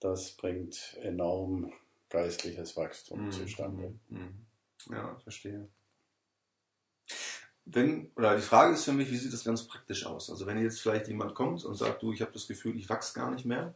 das 0.00 0.32
bringt 0.32 0.98
enorm 1.00 1.72
geistliches 2.08 2.76
Wachstum 2.76 3.26
mhm. 3.26 3.30
zustande. 3.30 3.94
Mhm. 4.08 4.46
Ja, 4.90 5.16
verstehe. 5.22 5.68
Wenn, 7.64 8.10
oder 8.16 8.36
die 8.36 8.42
Frage 8.42 8.74
ist 8.74 8.84
für 8.84 8.92
mich, 8.92 9.10
wie 9.10 9.16
sieht 9.16 9.32
das 9.32 9.44
ganz 9.44 9.66
praktisch 9.66 10.04
aus? 10.04 10.30
Also 10.30 10.46
wenn 10.46 10.60
jetzt 10.60 10.80
vielleicht 10.80 11.08
jemand 11.08 11.34
kommt 11.34 11.64
und 11.64 11.74
sagt, 11.74 12.02
du, 12.02 12.12
ich 12.12 12.20
habe 12.20 12.32
das 12.32 12.48
Gefühl, 12.48 12.76
ich 12.76 12.88
wachse 12.88 13.18
gar 13.18 13.30
nicht 13.30 13.44
mehr. 13.44 13.74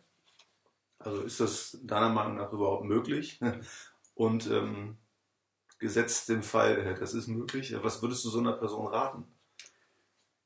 Also 0.98 1.22
ist 1.22 1.40
das 1.40 1.78
deiner 1.82 2.08
Meinung 2.08 2.36
nach 2.36 2.52
überhaupt 2.52 2.84
möglich? 2.84 3.38
Und 4.14 4.50
ähm, 4.50 4.96
gesetzt 5.78 6.30
im 6.30 6.42
Fall, 6.42 6.78
äh, 6.78 6.94
das 6.98 7.14
ist 7.14 7.28
möglich. 7.28 7.74
Was 7.82 8.02
würdest 8.02 8.24
du 8.24 8.30
so 8.30 8.38
einer 8.38 8.54
Person 8.54 8.86
raten? 8.86 9.24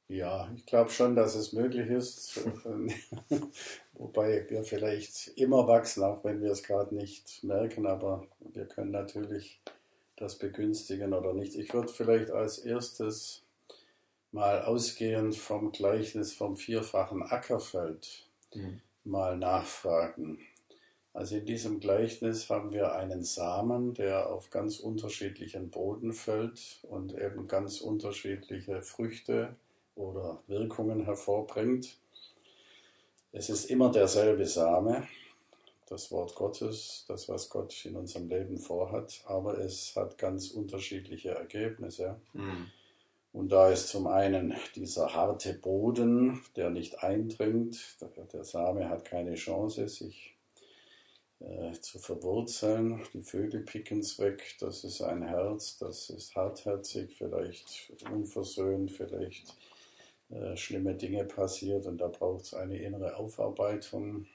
Ja, 0.08 0.50
ich 0.56 0.66
glaube 0.66 0.90
schon, 0.90 1.14
dass 1.14 1.36
es 1.36 1.52
möglich 1.52 1.88
ist. 1.88 2.44
Wobei 3.92 4.44
wir 4.50 4.64
vielleicht 4.64 5.28
immer 5.36 5.68
wachsen, 5.68 6.02
auch 6.02 6.24
wenn 6.24 6.42
wir 6.42 6.50
es 6.50 6.64
gerade 6.64 6.92
nicht 6.94 7.44
merken, 7.44 7.86
aber 7.86 8.26
wir 8.40 8.66
können 8.66 8.90
natürlich 8.90 9.62
das 10.20 10.36
begünstigen 10.36 11.14
oder 11.14 11.32
nicht. 11.32 11.56
Ich 11.56 11.72
würde 11.72 11.92
vielleicht 11.92 12.30
als 12.30 12.58
erstes 12.58 13.42
mal 14.32 14.62
ausgehend 14.62 15.34
vom 15.34 15.72
Gleichnis 15.72 16.32
vom 16.32 16.56
vierfachen 16.56 17.22
Ackerfeld 17.22 18.26
mhm. 18.54 18.80
mal 19.04 19.36
nachfragen. 19.36 20.38
Also 21.12 21.36
in 21.36 21.46
diesem 21.46 21.80
Gleichnis 21.80 22.50
haben 22.50 22.72
wir 22.72 22.94
einen 22.94 23.24
Samen, 23.24 23.94
der 23.94 24.30
auf 24.30 24.50
ganz 24.50 24.78
unterschiedlichen 24.78 25.70
Boden 25.70 26.12
fällt 26.12 26.78
und 26.82 27.18
eben 27.18 27.48
ganz 27.48 27.80
unterschiedliche 27.80 28.82
Früchte 28.82 29.56
oder 29.96 30.42
Wirkungen 30.46 31.04
hervorbringt. 31.04 31.96
Es 33.32 33.50
ist 33.50 33.70
immer 33.70 33.90
derselbe 33.90 34.46
Same, 34.46 35.08
das 35.90 36.10
Wort 36.12 36.34
Gottes, 36.36 37.04
das, 37.08 37.28
was 37.28 37.50
Gott 37.50 37.84
in 37.84 37.96
unserem 37.96 38.28
Leben 38.28 38.58
vorhat, 38.58 39.22
aber 39.26 39.58
es 39.58 39.94
hat 39.96 40.16
ganz 40.16 40.50
unterschiedliche 40.50 41.30
Ergebnisse. 41.30 42.20
Mhm. 42.32 42.68
Und 43.32 43.50
da 43.50 43.70
ist 43.70 43.88
zum 43.88 44.06
einen 44.06 44.54
dieser 44.74 45.14
harte 45.14 45.54
Boden, 45.54 46.40
der 46.56 46.70
nicht 46.70 47.02
eindringt, 47.02 47.96
der 48.32 48.44
Same 48.44 48.88
hat 48.88 49.04
keine 49.04 49.34
Chance, 49.34 49.88
sich 49.88 50.36
äh, 51.40 51.72
zu 51.80 51.98
verwurzeln. 51.98 53.02
Die 53.14 53.22
Vögel 53.22 53.60
picken 53.60 54.00
es 54.00 54.18
weg. 54.18 54.56
Das 54.60 54.84
ist 54.84 55.00
ein 55.00 55.22
Herz, 55.22 55.78
das 55.78 56.10
ist 56.10 56.34
hartherzig, 56.34 57.16
vielleicht 57.16 57.96
unversöhnt, 58.10 58.92
vielleicht 58.92 59.56
äh, 60.30 60.56
schlimme 60.56 60.94
Dinge 60.94 61.24
passiert 61.24 61.86
und 61.86 61.98
da 61.98 62.08
braucht 62.08 62.44
es 62.44 62.54
eine 62.54 62.78
innere 62.78 63.16
Aufarbeitung. 63.16 64.26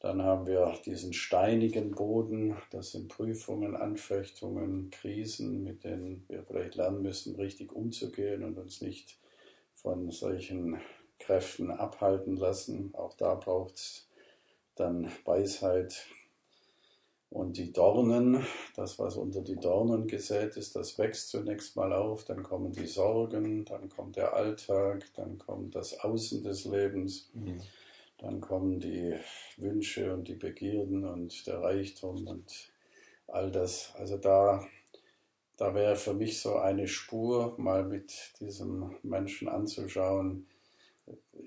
Dann 0.00 0.22
haben 0.22 0.46
wir 0.46 0.74
diesen 0.86 1.12
steinigen 1.12 1.90
Boden, 1.90 2.56
das 2.70 2.92
sind 2.92 3.08
Prüfungen, 3.08 3.76
Anfechtungen, 3.76 4.90
Krisen, 4.90 5.62
mit 5.62 5.84
denen 5.84 6.24
wir 6.28 6.42
vielleicht 6.42 6.74
lernen 6.74 7.02
müssen, 7.02 7.36
richtig 7.36 7.72
umzugehen 7.72 8.42
und 8.42 8.56
uns 8.56 8.80
nicht 8.80 9.18
von 9.74 10.10
solchen 10.10 10.80
Kräften 11.18 11.70
abhalten 11.70 12.36
lassen. 12.36 12.94
Auch 12.94 13.14
da 13.14 13.34
braucht 13.34 13.74
es 13.74 14.08
dann 14.74 15.10
Weisheit 15.26 16.06
und 17.28 17.58
die 17.58 17.72
Dornen, 17.72 18.44
das 18.74 18.98
was 18.98 19.16
unter 19.16 19.42
die 19.42 19.56
Dornen 19.56 20.08
gesät 20.08 20.56
ist, 20.56 20.74
das 20.74 20.98
wächst 20.98 21.28
zunächst 21.28 21.76
mal 21.76 21.92
auf, 21.92 22.24
dann 22.24 22.42
kommen 22.42 22.72
die 22.72 22.86
Sorgen, 22.86 23.64
dann 23.66 23.88
kommt 23.88 24.16
der 24.16 24.34
Alltag, 24.34 25.04
dann 25.14 25.38
kommt 25.38 25.76
das 25.76 26.00
Außen 26.00 26.42
des 26.42 26.64
Lebens, 26.64 27.30
mhm. 27.34 27.60
Dann 28.20 28.40
kommen 28.40 28.80
die 28.80 29.14
Wünsche 29.56 30.12
und 30.12 30.28
die 30.28 30.34
Begierden 30.34 31.04
und 31.04 31.46
der 31.46 31.62
Reichtum 31.62 32.26
und 32.26 32.72
all 33.26 33.50
das. 33.50 33.92
Also 33.96 34.18
da, 34.18 34.66
da 35.56 35.74
wäre 35.74 35.96
für 35.96 36.14
mich 36.14 36.40
so 36.40 36.56
eine 36.56 36.86
Spur, 36.86 37.54
mal 37.58 37.84
mit 37.84 38.32
diesem 38.40 38.94
Menschen 39.02 39.48
anzuschauen, 39.48 40.46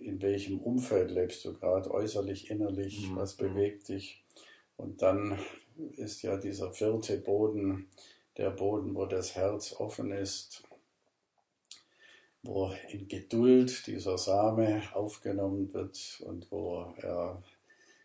in 0.01 0.21
welchem 0.21 0.59
Umfeld 0.59 1.11
lebst 1.11 1.45
du 1.45 1.53
gerade, 1.53 1.91
äußerlich, 1.91 2.49
innerlich, 2.49 3.07
mhm. 3.07 3.15
was 3.17 3.35
bewegt 3.35 3.89
dich. 3.89 4.23
Und 4.75 5.01
dann 5.01 5.39
ist 5.95 6.23
ja 6.23 6.37
dieser 6.37 6.71
vierte 6.73 7.17
Boden, 7.17 7.87
der 8.37 8.49
Boden, 8.49 8.95
wo 8.95 9.05
das 9.05 9.35
Herz 9.35 9.73
offen 9.77 10.11
ist, 10.11 10.63
wo 12.43 12.71
in 12.89 13.07
Geduld 13.07 13.87
dieser 13.87 14.17
Same 14.17 14.83
aufgenommen 14.93 15.73
wird 15.73 16.21
und 16.25 16.51
wo 16.51 16.93
er 16.97 17.41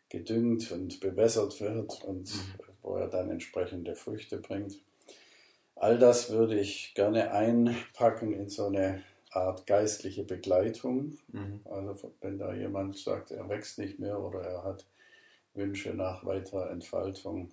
gedüngt 0.08 0.70
und 0.72 1.00
bewässert 1.00 1.60
wird 1.60 2.02
und 2.04 2.34
mhm. 2.34 2.54
wo 2.82 2.94
er 2.96 3.08
dann 3.08 3.30
entsprechende 3.30 3.94
Früchte 3.94 4.38
bringt. 4.38 4.78
All 5.74 5.98
das 5.98 6.30
würde 6.30 6.58
ich 6.58 6.94
gerne 6.94 7.32
einpacken 7.32 8.32
in 8.32 8.48
so 8.48 8.66
eine 8.66 9.02
Art 9.30 9.66
geistliche 9.66 10.24
Begleitung. 10.24 11.18
Mhm. 11.28 11.60
Also 11.64 12.12
wenn 12.20 12.38
da 12.38 12.54
jemand 12.54 12.96
sagt, 12.96 13.30
er 13.30 13.48
wächst 13.48 13.78
nicht 13.78 13.98
mehr 13.98 14.20
oder 14.20 14.40
er 14.40 14.64
hat 14.64 14.86
Wünsche 15.54 15.94
nach 15.94 16.24
weiterer 16.24 16.70
Entfaltung. 16.70 17.50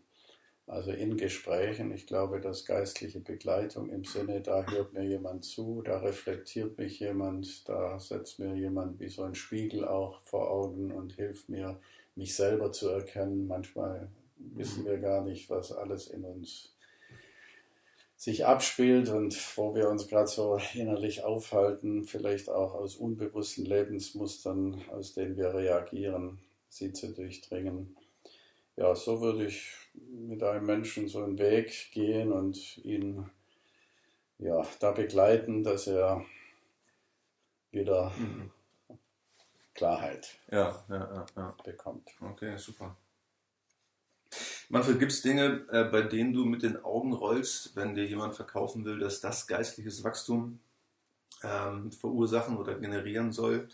Also 0.68 0.92
in 0.92 1.16
Gesprächen, 1.16 1.92
ich 1.92 2.08
glaube, 2.08 2.42
dass 2.42 2.66
geistliche 2.66 3.20
Begleitung 3.20 3.90
im 3.90 4.04
Sinne, 4.04 4.42
da 4.42 4.66
hört 4.66 4.94
mir 4.94 5.04
jemand 5.04 5.46
zu, 5.46 5.84
da 5.84 6.00
reflektiert 6.00 6.78
mich 6.80 7.00
jemand, 7.00 7.70
da 7.70 8.00
setzt 8.00 8.40
mir 8.40 8.56
jemand 8.56 9.00
wie 9.00 9.10
so 9.10 9.24
ein 9.24 9.36
Spiegel 9.36 9.86
auch 9.86 10.22
vor 10.24 10.50
Augen 10.50 10.92
und 10.92 11.14
hilft 11.14 11.50
mir, 11.50 11.80
mich 12.16 12.36
selber 12.36 12.72
zu 12.72 12.90
erkennen. 12.90 13.46
Manchmal 13.46 14.10
wissen 14.38 14.86
wir 14.86 14.98
gar 14.98 15.24
nicht, 15.24 15.50
was 15.52 15.72
alles 15.72 16.08
in 16.08 16.24
uns 16.24 16.76
sich 18.18 18.46
abspielt 18.46 19.10
und 19.10 19.36
wo 19.58 19.76
wir 19.76 19.90
uns 19.90 20.08
gerade 20.08 20.28
so 20.28 20.58
innerlich 20.74 21.24
aufhalten, 21.24 22.06
vielleicht 22.06 22.50
auch 22.50 22.74
aus 22.74 22.96
unbewussten 22.96 23.66
Lebensmustern, 23.66 24.82
aus 24.90 25.14
denen 25.14 25.38
wir 25.38 25.54
reagieren, 25.54 26.40
sie 26.70 26.92
zu 26.94 27.14
durchdringen. 27.14 27.96
Ja, 28.78 28.94
so 28.94 29.22
würde 29.22 29.46
ich 29.46 29.72
mit 29.96 30.44
einem 30.44 30.66
Menschen 30.66 31.08
so 31.08 31.24
einen 31.24 31.38
Weg 31.38 31.92
gehen 31.92 32.32
und 32.32 32.78
ihn 32.80 33.30
ja, 34.38 34.62
da 34.80 34.92
begleiten, 34.92 35.64
dass 35.64 35.88
er 35.88 36.26
wieder 37.72 38.12
mhm. 38.18 38.52
Klarheit 39.74 40.38
ja, 40.52 40.84
ja, 40.90 41.26
ja, 41.36 41.56
bekommt. 41.64 42.10
Okay, 42.20 42.58
super. 42.58 42.96
Manfred, 44.70 45.00
gibt 45.00 45.12
es 45.12 45.22
Dinge, 45.22 45.66
äh, 45.72 45.84
bei 45.86 46.02
denen 46.02 46.34
du 46.34 46.44
mit 46.46 46.64
den 46.64 46.84
Augen 46.84 47.14
rollst, 47.14 47.76
wenn 47.76 47.94
dir 47.94 48.06
jemand 48.06 48.36
verkaufen 48.36 48.84
will, 48.84 49.00
dass 49.00 49.22
das 49.22 49.48
geistliches 49.48 50.04
Wachstum 50.04 50.60
ähm, 51.44 51.92
verursachen 51.92 52.58
oder 52.58 52.76
generieren 52.76 53.32
soll? 53.32 53.70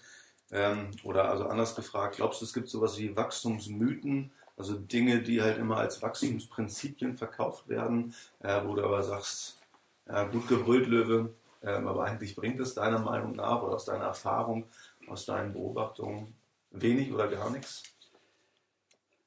Ähm, 0.51 0.91
oder 1.03 1.29
also 1.29 1.45
anders 1.45 1.75
gefragt, 1.75 2.17
glaubst 2.17 2.41
du, 2.41 2.45
es 2.45 2.53
gibt 2.53 2.67
sowas 2.67 2.97
wie 2.97 3.15
Wachstumsmythen, 3.15 4.31
also 4.61 4.77
Dinge, 4.77 5.23
die 5.23 5.41
halt 5.41 5.57
immer 5.57 5.77
als 5.77 6.03
Wachstumsprinzipien 6.03 7.17
verkauft 7.17 7.67
werden, 7.67 8.13
äh, 8.41 8.61
wo 8.63 8.75
du 8.75 8.83
aber 8.83 9.01
sagst, 9.01 9.57
ja, 10.07 10.25
gut 10.25 10.47
gebrüllt, 10.47 10.85
Löwe, 10.85 11.33
äh, 11.61 11.71
aber 11.71 12.03
eigentlich 12.03 12.35
bringt 12.35 12.59
es 12.59 12.75
deiner 12.75 12.99
Meinung 12.99 13.35
nach 13.35 13.63
oder 13.63 13.73
aus 13.73 13.85
deiner 13.85 14.05
Erfahrung, 14.05 14.65
aus 15.07 15.25
deinen 15.25 15.53
Beobachtungen 15.53 16.35
wenig 16.69 17.11
oder 17.11 17.27
gar 17.27 17.49
nichts? 17.49 17.81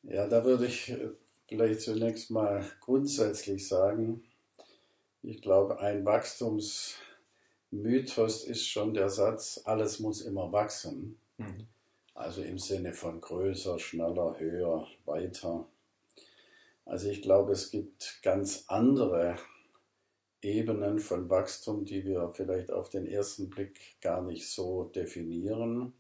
Ja, 0.05 0.29
da 0.29 0.45
würde 0.45 0.67
ich 0.67 0.91
äh, 0.91 1.11
vielleicht 1.49 1.81
zunächst 1.81 2.31
mal 2.31 2.65
grundsätzlich 2.79 3.67
sagen, 3.67 4.23
ich 5.23 5.43
glaube, 5.43 5.81
ein 5.81 6.05
Wachstumsmythos 6.05 8.45
ist 8.45 8.69
schon 8.69 8.95
der 8.95 9.11
Satz, 9.11 9.61
alles 9.65 9.99
muss 9.99 10.21
immer 10.21 10.53
wachsen. 10.53 11.19
Mhm. 11.39 11.67
Also 12.15 12.43
im 12.43 12.59
Sinne 12.59 12.93
von 12.93 13.21
größer, 13.21 13.79
schneller, 13.79 14.39
höher, 14.39 14.87
weiter. 15.05 15.67
Also 16.85 17.09
ich 17.09 17.23
glaube, 17.23 17.53
es 17.53 17.71
gibt 17.71 18.21
ganz 18.23 18.65
andere 18.69 19.37
Ebenen 20.41 21.01
von 21.01 21.29
Wachstum, 21.31 21.85
die 21.85 22.05
wir 22.05 22.31
vielleicht 22.35 22.71
auf 22.71 22.89
den 22.89 23.07
ersten 23.07 23.51
Blick 23.51 24.01
gar 24.01 24.23
nicht 24.23 24.49
so 24.49 24.85
definieren. 24.85 25.95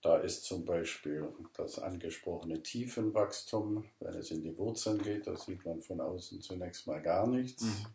Da 0.00 0.18
ist 0.18 0.44
zum 0.44 0.64
Beispiel 0.64 1.28
das 1.54 1.80
angesprochene 1.80 2.62
Tiefenwachstum. 2.62 3.84
Wenn 3.98 4.14
es 4.14 4.30
in 4.30 4.42
die 4.42 4.56
Wurzeln 4.56 5.02
geht, 5.02 5.26
da 5.26 5.36
sieht 5.36 5.64
man 5.64 5.82
von 5.82 6.00
außen 6.00 6.40
zunächst 6.40 6.86
mal 6.86 7.02
gar 7.02 7.26
nichts. 7.26 7.64
Mhm. 7.64 7.86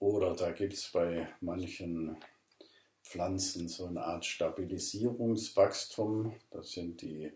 Oder 0.00 0.34
da 0.34 0.50
gibt 0.50 0.74
es 0.74 0.90
bei 0.92 1.28
manchen 1.40 2.16
Pflanzen 3.06 3.68
so 3.68 3.86
eine 3.86 4.02
Art 4.02 4.24
Stabilisierungswachstum. 4.24 6.32
Das 6.50 6.72
sind 6.72 7.00
die, 7.02 7.30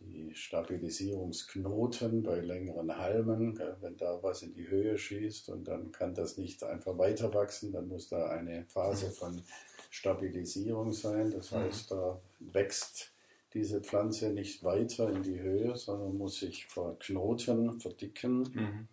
die 0.00 0.34
Stabilisierungsknoten 0.34 2.22
bei 2.22 2.40
längeren 2.40 2.96
Halmen. 2.96 3.60
Wenn 3.80 3.98
da 3.98 4.22
was 4.22 4.40
in 4.42 4.54
die 4.54 4.68
Höhe 4.68 4.96
schießt 4.96 5.50
und 5.50 5.68
dann 5.68 5.92
kann 5.92 6.14
das 6.14 6.38
nicht 6.38 6.64
einfach 6.64 6.96
weiter 6.96 7.34
wachsen, 7.34 7.72
dann 7.72 7.88
muss 7.88 8.08
da 8.08 8.30
eine 8.30 8.64
Phase 8.64 9.10
von 9.10 9.42
Stabilisierung 9.90 10.92
sein. 10.92 11.30
Das 11.30 11.50
mhm. 11.50 11.56
heißt, 11.56 11.90
da 11.90 12.18
wächst 12.40 13.12
diese 13.52 13.82
Pflanze 13.82 14.32
nicht 14.32 14.64
weiter 14.64 15.10
in 15.10 15.22
die 15.22 15.38
Höhe, 15.38 15.76
sondern 15.76 16.16
muss 16.16 16.40
sich 16.40 16.64
verknoten, 16.64 17.78
verdicken. 17.78 18.38
Mhm. 18.54 18.88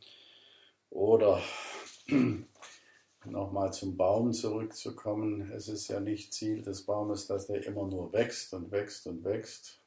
Oder 0.90 1.42
nochmal 3.32 3.74
zum 3.74 3.98
Baum 3.98 4.34
zurückzukommen. 4.34 5.52
Es 5.52 5.68
ist 5.68 5.88
ja 5.88 6.00
nicht 6.00 6.34
Ziel 6.34 6.62
des 6.62 6.84
Baumes, 6.84 7.28
dass 7.28 7.48
der 7.48 7.66
immer 7.66 7.88
nur 7.88 8.12
wächst 8.14 8.54
und 8.54 8.72
wächst 8.72 9.08
und 9.08 9.24
wächst, 9.24 9.82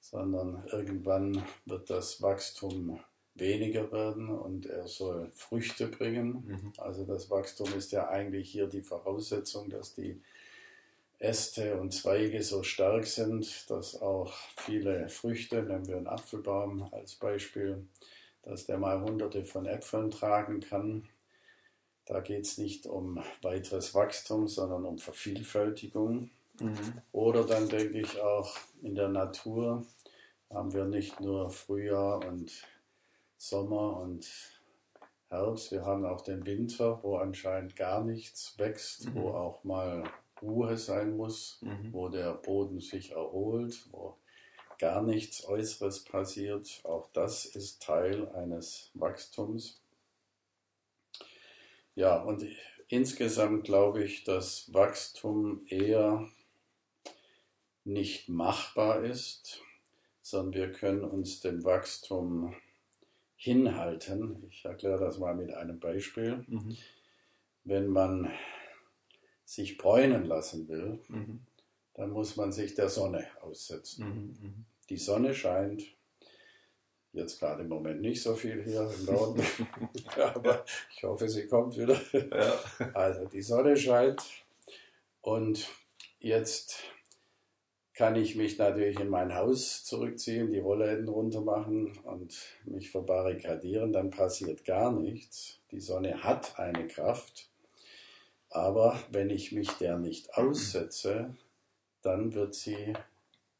sondern 0.00 0.66
irgendwann 0.70 1.44
wird 1.66 1.90
das 1.90 2.20
Wachstum 2.22 3.00
weniger 3.34 3.90
werden 3.90 4.28
und 4.28 4.66
er 4.66 4.86
soll 4.86 5.30
Früchte 5.32 5.88
bringen. 5.88 6.44
Mhm. 6.46 6.72
Also 6.78 7.04
das 7.04 7.30
Wachstum 7.30 7.72
ist 7.76 7.92
ja 7.92 8.08
eigentlich 8.08 8.50
hier 8.50 8.66
die 8.66 8.82
Voraussetzung, 8.82 9.70
dass 9.70 9.94
die 9.94 10.20
Äste 11.18 11.80
und 11.80 11.92
Zweige 11.92 12.42
so 12.42 12.62
stark 12.62 13.06
sind, 13.06 13.70
dass 13.70 14.00
auch 14.00 14.32
viele 14.56 15.08
Früchte, 15.08 15.62
nehmen 15.62 15.88
wir 15.88 15.96
einen 15.96 16.06
Apfelbaum 16.06 16.88
als 16.92 17.14
Beispiel, 17.14 17.86
dass 18.42 18.66
der 18.66 18.78
mal 18.78 19.00
hunderte 19.00 19.44
von 19.44 19.66
Äpfeln 19.66 20.10
tragen 20.10 20.60
kann. 20.60 21.08
Da 22.06 22.20
geht 22.20 22.44
es 22.44 22.58
nicht 22.58 22.86
um 22.86 23.22
weiteres 23.42 23.94
Wachstum, 23.94 24.46
sondern 24.46 24.84
um 24.84 24.98
Vervielfältigung. 24.98 26.30
Mhm. 26.60 27.02
Oder 27.12 27.44
dann 27.44 27.68
denke 27.68 28.00
ich 28.00 28.20
auch 28.20 28.56
in 28.82 28.94
der 28.94 29.08
Natur 29.08 29.84
haben 30.50 30.72
wir 30.72 30.84
nicht 30.84 31.20
nur 31.20 31.50
Frühjahr 31.50 32.24
und 32.24 32.52
Sommer 33.36 33.98
und 34.00 34.30
Herbst, 35.28 35.72
wir 35.72 35.84
haben 35.84 36.04
auch 36.04 36.20
den 36.20 36.46
Winter, 36.46 37.02
wo 37.02 37.16
anscheinend 37.16 37.74
gar 37.74 38.04
nichts 38.04 38.56
wächst, 38.58 39.06
mhm. 39.06 39.14
wo 39.16 39.30
auch 39.30 39.64
mal 39.64 40.04
Ruhe 40.40 40.76
sein 40.76 41.16
muss, 41.16 41.58
mhm. 41.60 41.92
wo 41.92 42.08
der 42.08 42.34
Boden 42.34 42.80
sich 42.80 43.12
erholt, 43.12 43.88
wo 43.90 44.16
gar 44.78 45.02
nichts 45.02 45.44
Äußeres 45.46 46.04
passiert. 46.04 46.80
Auch 46.84 47.08
das 47.12 47.46
ist 47.46 47.82
Teil 47.82 48.28
eines 48.30 48.90
Wachstums. 48.94 49.80
Ja, 51.94 52.16
und 52.22 52.44
insgesamt 52.88 53.64
glaube 53.64 54.04
ich, 54.04 54.24
dass 54.24 54.72
Wachstum 54.72 55.64
eher 55.68 56.28
nicht 57.84 58.28
machbar 58.28 59.04
ist, 59.04 59.60
sondern 60.22 60.54
wir 60.54 60.72
können 60.72 61.04
uns 61.04 61.40
dem 61.40 61.64
Wachstum 61.64 62.54
hinhalten. 63.36 64.46
Ich 64.50 64.64
erkläre 64.64 64.98
das 64.98 65.18
mal 65.18 65.34
mit 65.34 65.52
einem 65.52 65.78
Beispiel. 65.78 66.44
Mhm. 66.48 66.76
Wenn 67.64 67.88
man 67.88 68.30
sich 69.44 69.76
bräunen 69.76 70.24
lassen 70.24 70.68
will, 70.68 71.00
mhm. 71.08 71.40
dann 71.94 72.10
muss 72.10 72.36
man 72.36 72.52
sich 72.52 72.74
der 72.74 72.88
Sonne 72.88 73.26
aussetzen. 73.42 74.06
Mhm, 74.08 74.48
mhm. 74.48 74.64
Die 74.88 74.96
Sonne 74.96 75.34
scheint, 75.34 75.93
jetzt 77.14 77.38
gerade 77.40 77.62
im 77.62 77.68
Moment 77.68 78.00
nicht 78.00 78.22
so 78.22 78.34
viel 78.34 78.62
hier 78.62 78.90
im 78.98 79.04
Norden, 79.14 79.42
aber 80.16 80.64
ich 80.94 81.02
hoffe, 81.02 81.28
sie 81.28 81.46
kommt 81.46 81.76
wieder. 81.78 81.98
Ja. 82.12 82.58
Also 82.92 83.26
die 83.26 83.42
Sonne 83.42 83.76
scheint 83.76 84.22
und 85.20 85.68
jetzt 86.18 86.82
kann 87.94 88.16
ich 88.16 88.34
mich 88.34 88.58
natürlich 88.58 88.98
in 88.98 89.08
mein 89.08 89.34
Haus 89.34 89.84
zurückziehen, 89.84 90.50
die 90.50 90.58
Rollläden 90.58 91.08
runter 91.08 91.40
machen 91.40 91.96
und 92.02 92.36
mich 92.64 92.90
verbarrikadieren, 92.90 93.92
dann 93.92 94.10
passiert 94.10 94.64
gar 94.64 94.90
nichts. 94.92 95.60
Die 95.70 95.80
Sonne 95.80 96.24
hat 96.24 96.58
eine 96.58 96.88
Kraft 96.88 97.48
aber 98.54 98.96
wenn 99.10 99.30
ich 99.30 99.50
mich 99.50 99.68
der 99.72 99.98
nicht 99.98 100.32
aussetze, 100.38 101.34
dann 102.02 102.34
wird 102.34 102.54
sie 102.54 102.92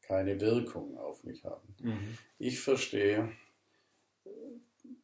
keine 0.01 0.39
Wirkung 0.39 0.97
auf 0.97 1.25
mich 1.25 1.43
haben. 1.43 1.75
Mhm. 1.81 2.17
Ich 2.39 2.61
verstehe 2.61 3.29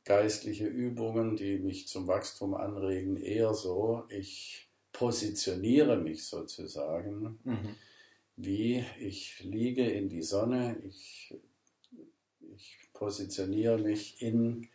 geistliche 0.05 0.65
Übungen, 0.65 1.35
die 1.35 1.59
mich 1.59 1.87
zum 1.87 2.07
Wachstum 2.07 2.53
anregen, 2.53 3.17
eher 3.17 3.53
so, 3.53 4.03
ich 4.09 4.67
positioniere 4.91 5.97
mich 5.97 6.25
sozusagen, 6.25 7.39
mhm. 7.43 7.75
wie 8.35 8.83
ich 8.99 9.39
liege 9.43 9.89
in 9.89 10.09
die 10.09 10.23
Sonne, 10.23 10.77
ich, 10.85 11.35
ich 12.55 12.77
positioniere 12.93 13.77
mich 13.77 14.21
in 14.21 14.67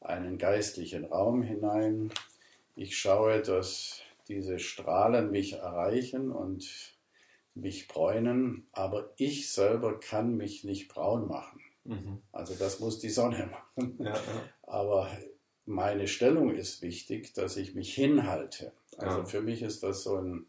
einen 0.00 0.38
geistlichen 0.38 1.04
Raum 1.04 1.42
hinein, 1.42 2.12
ich 2.76 2.98
schaue, 2.98 3.40
dass 3.40 4.00
diese 4.28 4.58
Strahlen 4.58 5.30
mich 5.30 5.54
erreichen 5.54 6.30
und 6.30 6.94
mich 7.54 7.86
bräunen, 7.88 8.66
aber 8.72 9.12
ich 9.16 9.50
selber 9.50 10.00
kann 10.00 10.36
mich 10.36 10.64
nicht 10.64 10.88
braun 10.88 11.28
machen. 11.28 11.60
Mhm. 11.84 12.22
Also 12.32 12.54
das 12.54 12.80
muss 12.80 12.98
die 12.98 13.10
Sonne 13.10 13.50
machen. 13.76 13.96
Ja, 13.98 14.14
ja. 14.14 14.48
Aber 14.66 15.10
meine 15.66 16.08
Stellung 16.08 16.54
ist 16.54 16.82
wichtig, 16.82 17.32
dass 17.34 17.56
ich 17.56 17.74
mich 17.74 17.94
hinhalte. 17.94 18.72
Also 18.98 19.18
ja. 19.18 19.24
für 19.24 19.40
mich 19.40 19.62
ist 19.62 19.82
das 19.82 20.02
so 20.02 20.16
ein, 20.16 20.46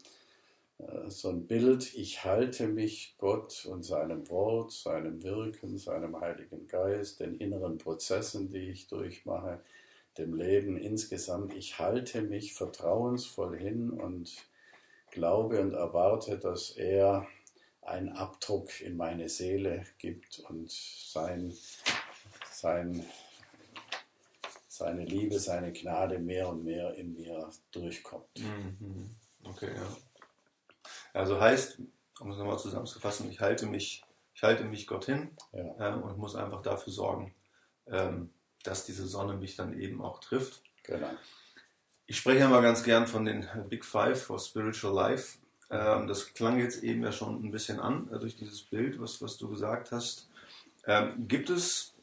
äh, 0.78 1.08
so 1.10 1.30
ein 1.30 1.46
Bild, 1.46 1.94
ich 1.94 2.24
halte 2.24 2.68
mich 2.68 3.16
Gott 3.18 3.66
und 3.66 3.82
seinem 3.82 4.28
Wort, 4.28 4.72
seinem 4.72 5.22
Wirken, 5.22 5.78
seinem 5.78 6.20
Heiligen 6.20 6.66
Geist, 6.66 7.20
den 7.20 7.34
inneren 7.36 7.78
Prozessen, 7.78 8.50
die 8.50 8.70
ich 8.70 8.88
durchmache, 8.88 9.60
dem 10.18 10.34
Leben 10.34 10.76
insgesamt. 10.76 11.54
Ich 11.54 11.78
halte 11.78 12.22
mich 12.22 12.54
vertrauensvoll 12.54 13.58
hin 13.58 13.90
und 13.90 14.34
glaube 15.10 15.60
und 15.60 15.72
erwarte, 15.72 16.38
dass 16.38 16.70
er 16.70 17.26
einen 17.82 18.10
Abdruck 18.10 18.80
in 18.80 18.96
meine 18.96 19.28
Seele 19.28 19.84
gibt 19.98 20.40
und 20.40 20.70
sein, 20.70 21.54
sein, 22.50 23.04
seine 24.76 25.04
Liebe, 25.04 25.38
seine 25.38 25.72
Gnade 25.72 26.18
mehr 26.18 26.48
und 26.48 26.64
mehr 26.64 26.94
in 26.94 27.14
mir 27.14 27.50
durchkommt. 27.70 28.28
Mhm. 28.38 29.16
Okay, 29.44 29.70
ja. 29.74 29.96
Also 31.12 31.40
heißt, 31.40 31.80
um 32.20 32.30
es 32.30 32.38
nochmal 32.38 32.58
zusammenzufassen, 32.58 33.30
ich 33.30 33.40
halte 33.40 33.66
mich, 33.66 34.04
ich 34.34 34.42
halte 34.42 34.64
mich 34.64 34.86
Gott 34.86 35.06
hin 35.06 35.30
ja. 35.52 35.94
äh, 35.94 35.94
und 35.94 36.18
muss 36.18 36.34
einfach 36.34 36.62
dafür 36.62 36.92
sorgen, 36.92 37.34
ähm, 37.86 38.30
dass 38.64 38.84
diese 38.84 39.06
Sonne 39.06 39.34
mich 39.34 39.56
dann 39.56 39.78
eben 39.78 40.02
auch 40.02 40.20
trifft. 40.20 40.62
Genau. 40.82 41.10
Ich 42.06 42.18
spreche 42.18 42.40
ja 42.40 42.48
mal 42.48 42.62
ganz 42.62 42.84
gern 42.84 43.06
von 43.06 43.24
den 43.24 43.48
Big 43.68 43.84
Five 43.84 44.22
for 44.22 44.38
Spiritual 44.38 44.94
Life. 44.94 45.38
Ähm, 45.70 46.06
das 46.06 46.32
klang 46.34 46.58
jetzt 46.58 46.84
eben 46.84 47.02
ja 47.02 47.12
schon 47.12 47.44
ein 47.44 47.50
bisschen 47.50 47.80
an 47.80 48.08
äh, 48.12 48.18
durch 48.18 48.36
dieses 48.36 48.62
Bild, 48.62 49.00
was, 49.00 49.20
was 49.20 49.36
du 49.36 49.48
gesagt 49.48 49.90
hast. 49.90 50.28
Ähm, 50.86 51.26
gibt 51.26 51.50
es, 51.50 51.95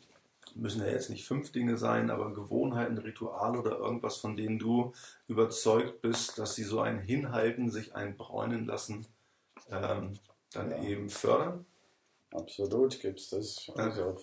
müssen 0.56 0.82
ja 0.82 0.88
jetzt 0.88 1.10
nicht 1.10 1.26
fünf 1.26 1.52
Dinge 1.52 1.78
sein, 1.78 2.10
aber 2.10 2.34
Gewohnheiten, 2.34 2.98
Rituale 2.98 3.60
oder 3.60 3.78
irgendwas, 3.78 4.18
von 4.18 4.36
denen 4.36 4.60
du 4.60 4.94
überzeugt 5.28 6.02
bist, 6.02 6.38
dass 6.38 6.56
sie 6.56 6.64
so 6.64 6.82
ein 6.82 7.00
Hinhalten, 7.00 7.70
sich 7.70 7.96
ein 7.96 8.18
Bräunen 8.18 8.66
lassen, 8.66 9.06
ähm, 9.70 10.14
dann 10.52 10.72
ja. 10.72 10.84
eben 10.84 11.10
fördern? 11.10 11.66
Absolut 12.32 13.00
gibt 13.00 13.20
es 13.20 13.30
das. 13.30 13.72
Also 13.76 14.18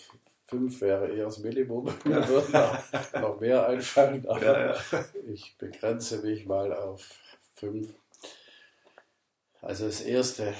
fünf 0.46 0.80
wäre 0.80 1.08
eher 1.10 1.26
das 1.26 1.38
Minimum. 1.38 1.84
Mir 2.04 2.28
würden 2.28 3.20
noch, 3.20 3.40
mehr 3.40 3.66
einfallen, 3.66 4.26
aber 4.26 4.42
ja, 4.42 4.74
ja. 4.74 5.04
ich 5.28 5.56
begrenze 5.58 6.22
mich 6.22 6.46
mal 6.46 6.72
auf 6.72 7.08
fünf. 7.54 7.94
Also 9.62 9.86
das 9.86 10.00
Erste, 10.00 10.54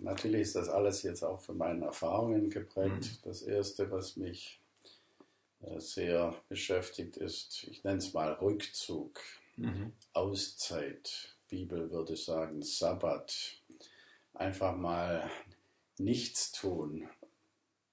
natürlich 0.00 0.42
ist 0.42 0.56
das 0.56 0.68
alles 0.68 1.02
jetzt 1.02 1.22
auch 1.22 1.40
von 1.40 1.56
meinen 1.56 1.82
Erfahrungen 1.82 2.50
geprägt. 2.50 3.04
Mhm. 3.04 3.18
Das 3.24 3.42
Erste, 3.42 3.90
was 3.90 4.16
mich 4.16 4.61
sehr 5.78 6.34
beschäftigt, 6.48 7.16
ist, 7.16 7.64
ich 7.64 7.84
nenne 7.84 7.98
es 7.98 8.12
mal 8.12 8.32
Rückzug, 8.32 9.20
mhm. 9.56 9.92
Auszeit. 10.12 11.36
Bibel 11.48 11.90
würde 11.90 12.16
sagen 12.16 12.62
Sabbat. 12.62 13.60
Einfach 14.34 14.76
mal 14.76 15.30
nichts 15.98 16.52
tun. 16.52 17.08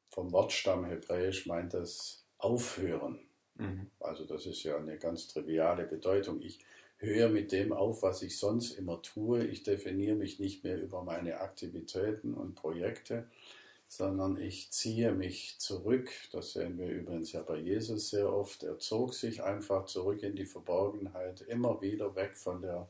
Vom 0.09 0.31
Wortstamm 0.31 0.85
Hebräisch 0.85 1.45
meint 1.45 1.73
das 1.73 2.25
aufhören. 2.37 3.19
Mhm. 3.55 3.91
Also 3.99 4.25
das 4.25 4.45
ist 4.45 4.63
ja 4.63 4.77
eine 4.77 4.97
ganz 4.97 5.27
triviale 5.27 5.85
Bedeutung. 5.85 6.41
Ich 6.41 6.59
höre 6.97 7.29
mit 7.29 7.51
dem 7.51 7.73
auf, 7.73 8.01
was 8.03 8.21
ich 8.21 8.37
sonst 8.37 8.71
immer 8.71 9.01
tue. 9.01 9.45
Ich 9.45 9.63
definiere 9.63 10.15
mich 10.15 10.39
nicht 10.39 10.63
mehr 10.63 10.81
über 10.81 11.03
meine 11.03 11.39
Aktivitäten 11.39 12.33
und 12.33 12.55
Projekte, 12.55 13.29
sondern 13.89 14.37
ich 14.37 14.69
ziehe 14.69 15.11
mich 15.11 15.55
zurück. 15.57 16.11
Das 16.31 16.53
sehen 16.53 16.77
wir 16.77 16.87
übrigens 16.87 17.31
ja 17.31 17.41
bei 17.41 17.57
Jesus 17.57 18.11
sehr 18.11 18.31
oft. 18.31 18.61
Er 18.61 18.77
zog 18.77 19.15
sich 19.15 19.43
einfach 19.43 19.85
zurück 19.85 20.21
in 20.21 20.35
die 20.35 20.45
Verborgenheit, 20.45 21.41
immer 21.41 21.81
wieder 21.81 22.15
weg 22.15 22.37
von 22.37 22.61
der 22.61 22.87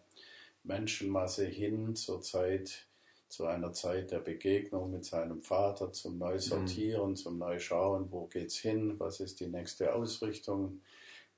Menschenmasse 0.64 1.46
hin 1.46 1.96
zur 1.96 2.22
Zeit, 2.22 2.86
zu 3.30 3.46
einer 3.46 3.72
Zeit 3.72 4.12
der 4.12 4.20
Begegnung 4.20 4.92
mit 4.92 5.06
seinem 5.06 5.42
Vater, 5.42 5.94
zum 5.94 6.18
Neusortieren, 6.18 7.12
mhm. 7.12 7.16
zum 7.16 7.38
Neuschauen, 7.38 8.12
wo 8.12 8.28
geht's 8.28 8.58
hin, 8.58 9.00
was 9.00 9.22
ist 9.22 9.40
die 9.40 9.48
nächste 9.48 9.96
Ausrichtung, 9.96 10.82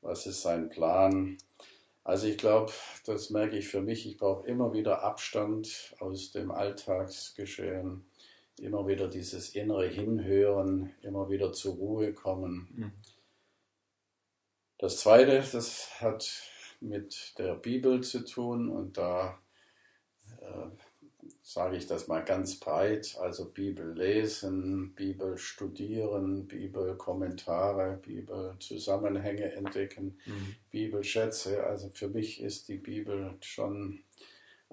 was 0.01 0.25
ist 0.25 0.41
sein 0.41 0.69
Plan. 0.69 1.37
Also 2.03 2.25
ich 2.25 2.39
glaube, 2.39 2.71
das 3.05 3.29
merke 3.29 3.57
ich 3.57 3.67
für 3.67 3.81
mich, 3.81 4.07
ich 4.07 4.17
brauche 4.17 4.47
immer 4.47 4.73
wieder 4.73 5.03
Abstand 5.03 5.95
aus 5.99 6.31
dem 6.31 6.49
Alltagsgeschehen, 6.49 8.05
immer 8.61 8.87
wieder 8.87 9.07
dieses 9.07 9.55
innere 9.55 9.87
Hinhören, 9.87 10.93
immer 11.01 11.29
wieder 11.29 11.51
zur 11.51 11.75
Ruhe 11.75 12.13
kommen. 12.13 12.67
Mhm. 12.73 12.91
Das 14.77 14.99
Zweite, 14.99 15.43
das 15.51 16.01
hat 16.01 16.43
mit 16.79 17.33
der 17.37 17.55
Bibel 17.55 18.01
zu 18.01 18.25
tun 18.25 18.69
und 18.69 18.97
da 18.97 19.37
äh, 20.41 20.69
sage 21.43 21.77
ich 21.77 21.85
das 21.85 22.07
mal 22.07 22.23
ganz 22.23 22.59
breit, 22.59 23.17
also 23.19 23.49
Bibel 23.49 23.93
lesen, 23.93 24.93
Bibel 24.95 25.37
studieren, 25.37 26.47
Bibelkommentare, 26.47 27.99
Bibelzusammenhänge 28.01 29.51
entdecken, 29.53 30.19
mhm. 30.25 30.55
Bibelschätze. 30.71 31.63
Also 31.63 31.89
für 31.89 32.09
mich 32.09 32.41
ist 32.41 32.67
die 32.69 32.77
Bibel 32.77 33.35
schon 33.41 33.99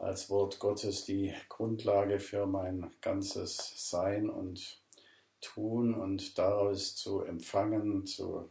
als 0.00 0.30
Wort 0.30 0.58
Gottes 0.58 1.04
die 1.04 1.34
Grundlage 1.48 2.20
für 2.20 2.46
mein 2.46 2.90
ganzes 3.00 3.72
Sein 3.76 4.28
und 4.28 4.80
Tun 5.40 5.94
und 5.94 6.36
daraus 6.36 6.96
zu 6.96 7.20
empfangen, 7.22 8.06
zu 8.06 8.50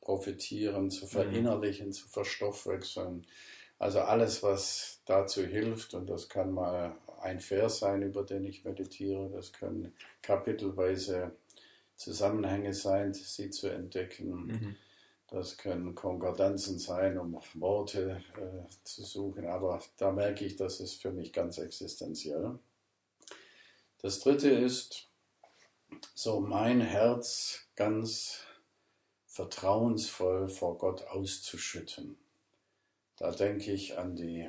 profitieren, 0.00 0.90
zu 0.90 1.04
mhm. 1.06 1.10
verinnerlichen, 1.10 1.86
mhm. 1.88 1.92
zu 1.92 2.08
verstoffwechseln. 2.08 3.26
Also 3.78 4.00
alles, 4.00 4.42
was 4.42 5.02
dazu 5.04 5.44
hilft, 5.44 5.94
und 5.94 6.08
das 6.08 6.28
kann 6.28 6.52
mal 6.52 6.96
ein 7.20 7.40
Vers 7.40 7.80
sein, 7.80 8.02
über 8.02 8.22
den 8.24 8.44
ich 8.44 8.64
meditiere. 8.64 9.30
Das 9.30 9.52
können 9.52 9.92
kapitelweise 10.22 11.32
Zusammenhänge 11.96 12.74
sein, 12.74 13.12
sie 13.12 13.50
zu 13.50 13.68
entdecken. 13.68 14.46
Mhm. 14.46 14.76
Das 15.30 15.58
können 15.58 15.94
Konkordanzen 15.94 16.78
sein, 16.78 17.18
um 17.18 17.38
Worte 17.54 18.22
äh, 18.36 18.66
zu 18.84 19.04
suchen. 19.04 19.46
Aber 19.46 19.82
da 19.98 20.10
merke 20.10 20.44
ich, 20.44 20.56
das 20.56 20.80
ist 20.80 21.02
für 21.02 21.12
mich 21.12 21.32
ganz 21.32 21.58
existenziell. 21.58 22.58
Das 24.00 24.20
dritte 24.20 24.48
ist, 24.48 25.08
so 26.14 26.40
mein 26.40 26.80
Herz 26.80 27.66
ganz 27.76 28.40
vertrauensvoll 29.26 30.48
vor 30.48 30.78
Gott 30.78 31.06
auszuschütten. 31.08 32.16
Da 33.16 33.30
denke 33.30 33.72
ich 33.72 33.98
an 33.98 34.16
die 34.16 34.48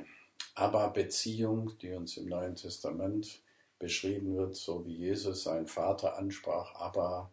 Abba-Beziehung, 0.54 1.76
die 1.78 1.92
uns 1.92 2.16
im 2.16 2.26
Neuen 2.26 2.56
Testament 2.56 3.42
beschrieben 3.78 4.36
wird, 4.36 4.56
so 4.56 4.84
wie 4.86 4.94
Jesus 4.94 5.44
seinen 5.44 5.66
Vater 5.66 6.16
ansprach, 6.16 6.74
Abba, 6.74 7.30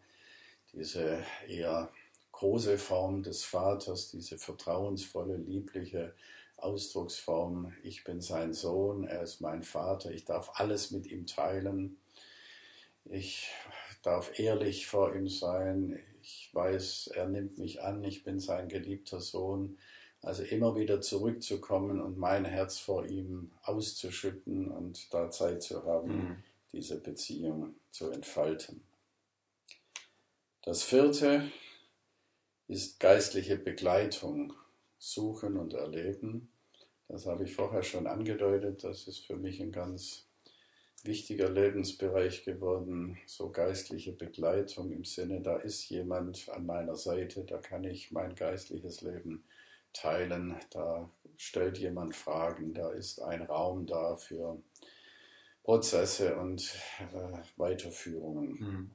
diese 0.72 1.24
eher 1.46 1.90
große 2.38 2.78
Form 2.78 3.24
des 3.24 3.42
Vaters, 3.42 4.12
diese 4.12 4.38
vertrauensvolle, 4.38 5.38
liebliche 5.38 6.14
Ausdrucksform, 6.56 7.72
ich 7.82 8.04
bin 8.04 8.20
sein 8.20 8.52
Sohn, 8.52 9.02
er 9.02 9.22
ist 9.22 9.40
mein 9.40 9.64
Vater, 9.64 10.12
ich 10.12 10.24
darf 10.24 10.52
alles 10.54 10.92
mit 10.92 11.08
ihm 11.08 11.26
teilen, 11.26 11.96
ich 13.06 13.48
darf 14.04 14.38
ehrlich 14.38 14.86
vor 14.86 15.16
ihm 15.16 15.28
sein, 15.28 15.98
ich 16.22 16.50
weiß, 16.52 17.08
er 17.08 17.26
nimmt 17.26 17.58
mich 17.58 17.82
an, 17.82 18.04
ich 18.04 18.22
bin 18.22 18.38
sein 18.38 18.68
geliebter 18.68 19.20
Sohn, 19.20 19.76
also 20.22 20.44
immer 20.44 20.76
wieder 20.76 21.00
zurückzukommen 21.00 22.00
und 22.00 22.18
mein 22.18 22.44
Herz 22.44 22.78
vor 22.78 23.04
ihm 23.04 23.50
auszuschütten 23.64 24.70
und 24.70 25.12
da 25.12 25.28
Zeit 25.32 25.64
zu 25.64 25.84
haben, 25.84 26.16
mhm. 26.16 26.36
diese 26.72 27.00
Beziehung 27.00 27.74
zu 27.90 28.12
entfalten. 28.12 28.80
Das 30.62 30.84
vierte 30.84 31.50
ist 32.68 33.00
geistliche 33.00 33.56
Begleitung, 33.56 34.52
suchen 34.98 35.56
und 35.56 35.74
erleben. 35.74 36.52
Das 37.08 37.26
habe 37.26 37.44
ich 37.44 37.54
vorher 37.54 37.82
schon 37.82 38.06
angedeutet. 38.06 38.84
Das 38.84 39.08
ist 39.08 39.26
für 39.26 39.36
mich 39.36 39.60
ein 39.60 39.72
ganz 39.72 40.28
wichtiger 41.04 41.48
Lebensbereich 41.48 42.44
geworden, 42.44 43.18
so 43.26 43.50
geistliche 43.50 44.12
Begleitung 44.12 44.92
im 44.92 45.04
Sinne, 45.04 45.40
da 45.40 45.56
ist 45.56 45.88
jemand 45.88 46.48
an 46.50 46.66
meiner 46.66 46.96
Seite, 46.96 47.44
da 47.44 47.58
kann 47.58 47.84
ich 47.84 48.10
mein 48.10 48.34
geistliches 48.34 49.00
Leben 49.02 49.44
teilen. 49.92 50.56
Da 50.70 51.10
stellt 51.36 51.78
jemand 51.78 52.16
Fragen, 52.16 52.74
da 52.74 52.90
ist 52.90 53.20
ein 53.22 53.42
Raum 53.42 53.86
da 53.86 54.16
für 54.16 54.60
Prozesse 55.62 56.36
und 56.36 56.74
äh, 56.98 57.38
Weiterführungen. 57.56 58.50
Mhm. 58.50 58.90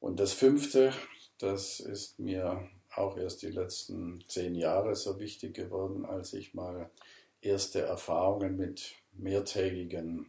Und 0.00 0.18
das 0.18 0.32
Fünfte, 0.32 0.92
das 1.40 1.80
ist 1.80 2.18
mir 2.18 2.68
auch 2.94 3.16
erst 3.16 3.42
die 3.42 3.50
letzten 3.50 4.22
zehn 4.28 4.54
Jahre 4.54 4.94
so 4.94 5.18
wichtig 5.18 5.54
geworden, 5.54 6.04
als 6.04 6.34
ich 6.34 6.54
mal 6.54 6.90
erste 7.40 7.80
Erfahrungen 7.80 8.56
mit 8.56 8.94
mehrtägigen 9.12 10.28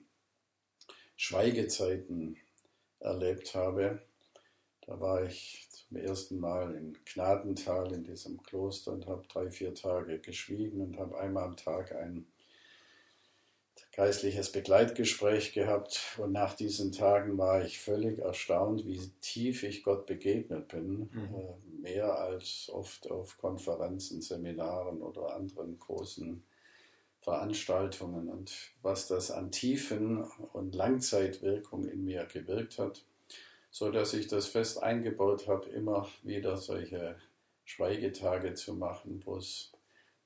Schweigezeiten 1.18 2.38
erlebt 3.00 3.54
habe. 3.56 4.02
Da 4.88 5.00
war 5.00 5.24
ich 5.24 5.68
zum 5.72 5.98
ersten 5.98 6.40
Mal 6.40 6.76
in 6.76 6.98
Gnadental 7.06 7.92
in 7.92 8.04
diesem 8.04 8.42
Kloster 8.42 8.94
und 8.94 9.08
habe 9.08 9.28
drei, 9.28 9.52
vier 9.52 9.76
Tage 9.76 10.20
geschwiegen 10.20 10.82
und 10.82 10.98
habe 10.98 11.20
einmal 11.20 11.44
am 11.44 11.58
Tag 11.58 11.92
ein 11.92 12.31
geistliches 13.94 14.52
Begleitgespräch 14.52 15.54
gehabt 15.54 16.18
und 16.18 16.32
nach 16.32 16.54
diesen 16.54 16.92
Tagen 16.92 17.38
war 17.38 17.64
ich 17.64 17.80
völlig 17.80 18.20
erstaunt, 18.20 18.86
wie 18.86 19.12
tief 19.20 19.64
ich 19.64 19.84
Gott 19.84 20.06
begegnet 20.06 20.70
bin, 20.70 21.10
mhm. 21.12 21.36
äh, 21.36 21.82
mehr 21.82 22.18
als 22.18 22.70
oft 22.74 23.12
auf 23.12 23.38
Konferenzen, 23.38 24.22
Seminaren 24.22 25.02
oder 25.02 25.36
anderen 25.36 25.78
großen 25.78 26.42
Veranstaltungen 27.20 28.30
und 28.30 28.52
was 28.82 29.08
das 29.08 29.30
an 29.30 29.52
Tiefen 29.52 30.24
und 30.54 30.74
Langzeitwirkung 30.74 31.88
in 31.88 32.04
mir 32.06 32.26
gewirkt 32.26 32.80
hat, 32.80 33.04
so 33.70 33.92
dass 33.92 34.14
ich 34.14 34.28
das 34.28 34.48
fest 34.48 34.82
eingebaut 34.82 35.48
habe, 35.48 35.70
immer 35.70 36.08
wieder 36.24 36.58
solche 36.58 37.18
Schweigetage 37.66 38.54
zu 38.56 38.74
machen, 38.74 39.22
wo 39.26 39.38
es 39.38 39.72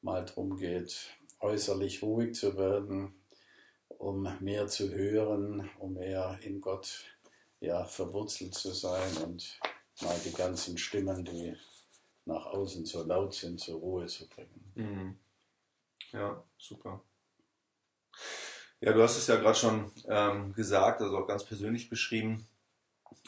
mal 0.01 0.23
darum 0.23 0.55
geht, 0.55 1.09
äußerlich 1.41 2.01
ruhig 2.01 2.35
zu 2.35 2.57
werden, 2.57 3.13
um 3.89 4.27
mehr 4.39 4.67
zu 4.67 4.91
hören, 4.91 5.69
um 5.79 5.93
mehr 5.93 6.37
in 6.41 6.61
Gott 6.61 7.05
ja, 7.59 7.85
verwurzelt 7.85 8.53
zu 8.53 8.73
sein 8.73 9.17
und 9.23 9.59
mal 10.01 10.19
die 10.25 10.33
ganzen 10.33 10.77
Stimmen, 10.77 11.23
die 11.23 11.55
nach 12.25 12.45
außen 12.47 12.85
so 12.85 13.03
laut 13.03 13.33
sind, 13.33 13.59
zur 13.59 13.79
Ruhe 13.79 14.07
zu 14.07 14.27
bringen. 14.27 14.71
Mhm. 14.75 15.19
Ja, 16.11 16.43
super. 16.57 17.01
Ja, 18.81 18.93
du 18.93 19.01
hast 19.01 19.17
es 19.17 19.27
ja 19.27 19.37
gerade 19.37 19.57
schon 19.57 19.91
ähm, 20.07 20.53
gesagt, 20.53 21.01
also 21.01 21.17
auch 21.17 21.27
ganz 21.27 21.43
persönlich 21.43 21.89
beschrieben. 21.89 22.47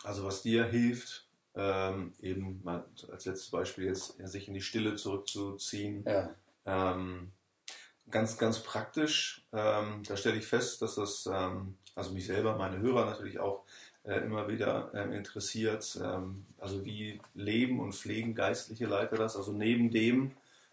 Also 0.04 0.24
was 0.24 0.41
dir 0.41 0.65
hilft, 0.65 1.28
ähm, 1.56 2.13
eben 2.22 2.62
mal 2.63 2.86
als 3.12 3.26
letztes 3.26 3.50
Beispiel 3.50 3.86
jetzt 3.86 4.17
sich 4.28 4.48
in 4.48 4.54
die 4.54 4.62
Stille 4.62 4.96
zurückzuziehen. 4.96 6.04
Ja. 6.06 6.36
Ähm, 6.65 7.32
ganz, 8.10 8.38
ganz 8.38 8.60
praktisch. 8.60 9.46
Ähm, 9.54 10.04
da 10.08 10.17
stelle 10.17 10.38
ich 10.38 10.46
fest, 10.46 10.82
dass 10.82 10.96
das, 10.96 11.30
ähm, 11.32 11.78
also 11.96 12.12
mich 12.12 12.26
selber, 12.26 12.58
meine 12.58 12.80
Hörer 12.80 13.06
natürlich 13.06 13.39
auch 13.39 13.63
äh, 14.04 14.20
immer 14.20 14.48
wieder 14.48 14.91
äh, 14.93 15.15
interessiert. 15.15 16.00
Ähm, 16.02 16.46
also 16.58 16.86
wie 16.86 17.20
leben 17.34 17.80
und 17.80 17.93
pflegen 17.93 18.36
geistliche 18.36 18.86
Leiter 18.86 19.17
das? 19.17 19.36
Also 19.36 19.52
neben 19.52 19.91
dem 19.91 20.32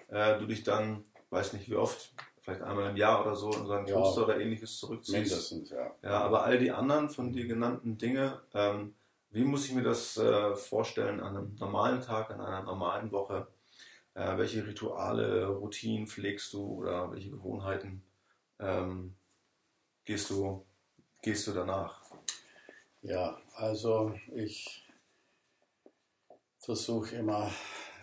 äh, 0.09 0.39
du 0.39 0.47
dich 0.47 0.63
dann 0.63 1.05
weiß 1.31 1.53
nicht 1.53 1.69
wie 1.69 1.75
oft, 1.75 2.13
vielleicht 2.41 2.63
einmal 2.63 2.91
im 2.91 2.97
Jahr 2.97 3.23
oder 3.23 3.35
so 3.35 3.53
in 3.53 3.67
so 3.67 3.73
ein 3.73 3.87
ja, 3.87 3.95
Kloster 3.95 4.25
oder 4.25 4.41
ähnliches 4.41 4.79
zurückziehst. 4.79 5.31
Mindestens, 5.31 5.71
ja. 5.71 5.91
Ja, 6.03 6.21
aber 6.21 6.45
all 6.45 6.59
die 6.59 6.71
anderen 6.71 7.11
von 7.11 7.33
dir 7.33 7.47
genannten 7.47 7.99
Dinge, 7.99 8.41
ähm, 8.55 8.95
wie 9.31 9.45
muss 9.45 9.67
ich 9.67 9.75
mir 9.75 9.83
das 9.83 10.17
äh, 10.17 10.55
vorstellen 10.55 11.21
an 11.21 11.37
einem 11.37 11.57
normalen 11.59 12.01
Tag, 12.01 12.31
an 12.31 12.41
einer 12.41 12.63
normalen 12.63 13.11
Woche? 13.11 13.49
Äh, 14.15 14.39
welche 14.39 14.67
Rituale, 14.67 15.47
Routinen 15.49 16.07
pflegst 16.07 16.53
du 16.53 16.65
oder 16.81 17.11
welche 17.13 17.31
Gewohnheiten 17.31 18.03
ähm, 18.61 19.17
gehst, 20.05 20.31
du, 20.31 20.65
gehst 21.21 21.47
du 21.47 21.53
danach? 21.53 22.01
Ja, 23.03 23.41
also 23.55 24.15
ich 24.35 24.87
versuche 26.59 27.17
immer 27.17 27.51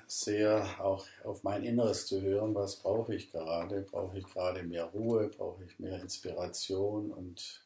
sehr 0.06 0.68
auch 0.80 1.08
auf 1.24 1.44
mein 1.44 1.64
Inneres 1.64 2.06
zu 2.06 2.22
hören, 2.22 2.54
was 2.54 2.76
brauche 2.76 3.16
ich 3.16 3.32
gerade? 3.32 3.82
Brauche 3.84 4.18
ich 4.18 4.26
gerade 4.26 4.62
mehr 4.64 4.84
Ruhe? 4.86 5.30
Brauche 5.30 5.64
ich 5.64 5.80
mehr 5.80 6.02
Inspiration 6.02 7.12
und 7.12 7.66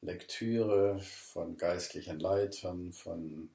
Lektüre 0.00 0.98
von 1.00 1.58
geistlichen 1.58 2.18
Leitern, 2.18 2.92
von 2.92 3.50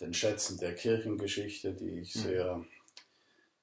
den 0.00 0.14
Schätzen 0.14 0.58
der 0.58 0.74
Kirchengeschichte, 0.74 1.74
die 1.74 2.00
ich 2.00 2.14
mhm. 2.14 2.20
sehr 2.20 2.64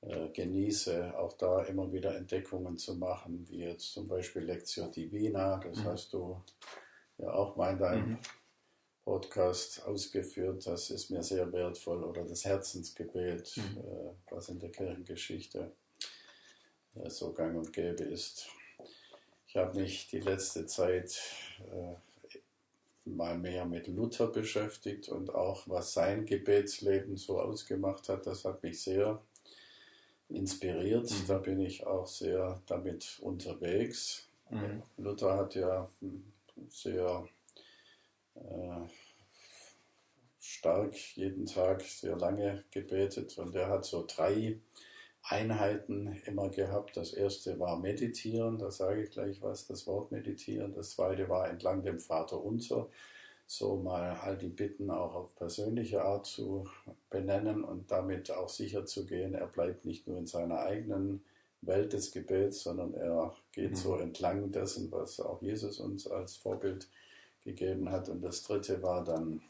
genieße, 0.02 1.18
auch 1.18 1.34
da 1.34 1.64
immer 1.64 1.92
wieder 1.92 2.16
Entdeckungen 2.16 2.78
zu 2.78 2.96
machen, 2.96 3.46
wie 3.50 3.60
jetzt 3.60 3.92
zum 3.92 4.08
Beispiel 4.08 4.44
Lectio 4.44 4.88
Divina, 4.88 5.58
das 5.58 5.80
mhm. 5.80 5.84
hast 5.84 6.14
du 6.14 6.42
ja 7.18 7.34
auch 7.34 7.56
mal 7.56 7.74
in 7.74 7.80
deinem 7.80 8.10
mhm. 8.12 8.20
Podcast 9.10 9.84
ausgeführt. 9.86 10.68
Das 10.68 10.90
ist 10.92 11.10
mir 11.10 11.24
sehr 11.24 11.52
wertvoll. 11.52 12.04
Oder 12.04 12.24
das 12.24 12.46
Herzensgebet, 12.46 13.58
mhm. 13.58 13.80
äh, 13.80 14.32
was 14.32 14.50
in 14.50 14.60
der 14.60 14.70
Kirchengeschichte 14.70 15.72
äh, 16.96 17.10
so 17.10 17.34
gang 17.34 17.58
und 17.58 17.74
gäbe 17.74 18.04
ist. 18.04 18.48
Ich 19.48 19.56
habe 19.56 19.80
mich 19.80 20.08
die 20.10 20.20
letzte 20.20 20.68
Zeit 20.68 21.20
äh, 21.58 21.96
mal 23.06 23.38
mehr 23.38 23.66
mit 23.66 23.88
Luther 23.88 24.28
beschäftigt 24.28 25.10
und 25.10 25.34
auch 25.34 25.68
was 25.68 25.94
sein 25.94 26.26
Gebetsleben 26.26 27.18
so 27.18 27.42
ausgemacht 27.42 28.10
hat. 28.10 28.28
Das 28.28 28.46
hat 28.46 28.62
mich 28.62 28.84
sehr 28.84 29.20
inspiriert. 30.30 31.10
Mhm. 31.10 31.28
Da 31.28 31.38
bin 31.38 31.60
ich 31.60 31.86
auch 31.86 32.08
sehr 32.08 32.62
damit 32.68 33.20
unterwegs. 33.22 34.28
Mhm. 34.50 34.84
Luther 34.98 35.38
hat 35.38 35.56
ja 35.56 35.90
sehr 36.70 37.28
äh, 38.36 38.88
stark 40.40 40.96
jeden 41.16 41.46
Tag 41.46 41.82
sehr 41.82 42.18
lange 42.18 42.64
gebetet 42.72 43.38
und 43.38 43.56
er 43.56 43.70
hat 43.70 43.86
so 43.86 44.06
drei 44.08 44.60
Einheiten 45.24 46.22
immer 46.26 46.50
gehabt. 46.50 46.98
Das 46.98 47.14
erste 47.14 47.60
war 47.60 47.78
Meditieren, 47.78 48.58
da 48.58 48.72
sage 48.72 49.04
ich 49.04 49.12
gleich 49.12 49.42
was, 49.42 49.68
das 49.68 49.86
Wort 49.86 50.12
Meditieren. 50.12 50.74
Das 50.74 50.92
zweite 50.92 51.30
war 51.30 51.50
entlang 51.50 51.84
dem 51.84 52.00
Vater 52.00 52.44
Unser, 52.44 52.90
so 53.52 53.78
mal 53.78 54.16
all 54.22 54.38
die 54.38 54.48
Bitten 54.48 54.92
auch 54.92 55.16
auf 55.16 55.36
persönliche 55.36 56.04
Art 56.04 56.28
zu 56.28 56.70
benennen 57.10 57.64
und 57.64 57.90
damit 57.90 58.30
auch 58.30 58.48
sicher 58.48 58.86
zu 58.86 59.08
gehen, 59.08 59.34
er 59.34 59.48
bleibt 59.48 59.86
nicht 59.86 60.06
nur 60.06 60.20
in 60.20 60.28
seiner 60.28 60.60
eigenen 60.60 61.26
Welt 61.62 61.94
des 61.94 62.12
Gebets, 62.12 62.62
sondern 62.62 62.94
er 62.94 63.36
geht 63.52 63.72
mhm. 63.72 63.76
so 63.76 63.96
entlang 63.96 64.52
dessen, 64.52 64.92
was 64.92 65.20
auch 65.20 65.42
Jesus 65.42 65.80
uns 65.80 66.06
als 66.06 66.36
Vorbild 66.36 66.88
gegeben 67.44 67.90
hat. 67.90 68.08
Und 68.08 68.22
das 68.22 68.44
dritte 68.44 68.84
war 68.84 69.04
dann 69.04 69.42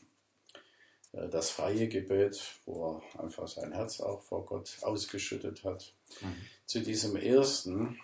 äh, 1.11 1.27
das 1.27 1.49
freie 1.49 1.89
Gebet, 1.89 2.41
wo 2.65 3.01
er 3.15 3.21
einfach 3.21 3.49
sein 3.49 3.73
Herz 3.73 3.99
auch 3.99 4.21
vor 4.21 4.45
Gott 4.45 4.77
ausgeschüttet 4.81 5.65
hat. 5.65 5.93
Mhm. 6.21 6.35
Zu 6.65 6.79
diesem 6.79 7.17
ersten 7.17 7.99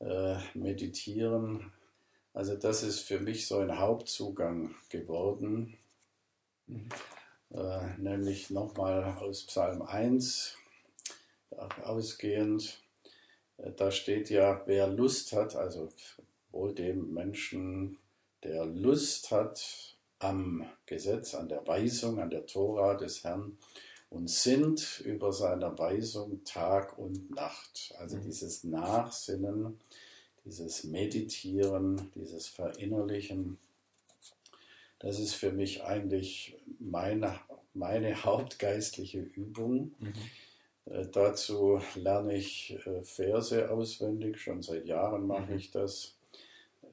äh, 0.00 0.38
Meditieren, 0.54 1.72
also 2.34 2.56
das 2.56 2.82
ist 2.82 3.00
für 3.00 3.20
mich 3.20 3.46
so 3.46 3.58
ein 3.58 3.78
Hauptzugang 3.78 4.74
geworden, 4.88 5.76
mhm. 6.66 6.88
äh, 7.50 7.98
nämlich 7.98 8.50
nochmal 8.50 9.04
aus 9.18 9.44
Psalm 9.44 9.82
1 9.82 10.56
ausgehend. 11.84 12.82
Äh, 13.58 13.72
da 13.72 13.90
steht 13.90 14.30
ja, 14.30 14.62
wer 14.66 14.86
Lust 14.86 15.32
hat, 15.32 15.56
also 15.56 15.88
wohl 16.50 16.74
dem 16.74 17.12
Menschen, 17.12 17.98
der 18.42 18.64
Lust 18.66 19.30
hat 19.30 19.96
am 20.18 20.68
Gesetz, 20.86 21.34
an 21.34 21.48
der 21.48 21.66
Weisung, 21.66 22.20
an 22.20 22.30
der 22.30 22.46
Tora 22.46 22.94
des 22.94 23.24
Herrn 23.24 23.58
und 24.08 24.28
sind 24.28 25.00
über 25.04 25.32
seiner 25.32 25.76
Weisung 25.78 26.44
Tag 26.44 26.98
und 26.98 27.30
Nacht. 27.30 27.94
Also 27.98 28.16
mhm. 28.16 28.22
dieses 28.22 28.64
Nachsinnen, 28.64 29.80
dieses 30.44 30.84
Meditieren, 30.84 32.10
dieses 32.14 32.48
Verinnerlichen, 32.48 33.58
das 34.98 35.18
ist 35.18 35.34
für 35.34 35.52
mich 35.52 35.82
eigentlich 35.82 36.56
meine, 36.78 37.38
meine 37.74 38.14
hauptgeistliche 38.24 39.20
Übung. 39.20 39.92
Mhm. 39.98 40.12
Äh, 40.86 41.06
dazu 41.10 41.80
lerne 41.94 42.36
ich 42.36 42.78
äh, 42.86 43.02
Verse 43.02 43.70
auswendig, 43.70 44.40
schon 44.40 44.62
seit 44.62 44.86
Jahren 44.86 45.26
mache 45.26 45.52
mhm. 45.52 45.58
ich 45.58 45.70
das. 45.70 46.16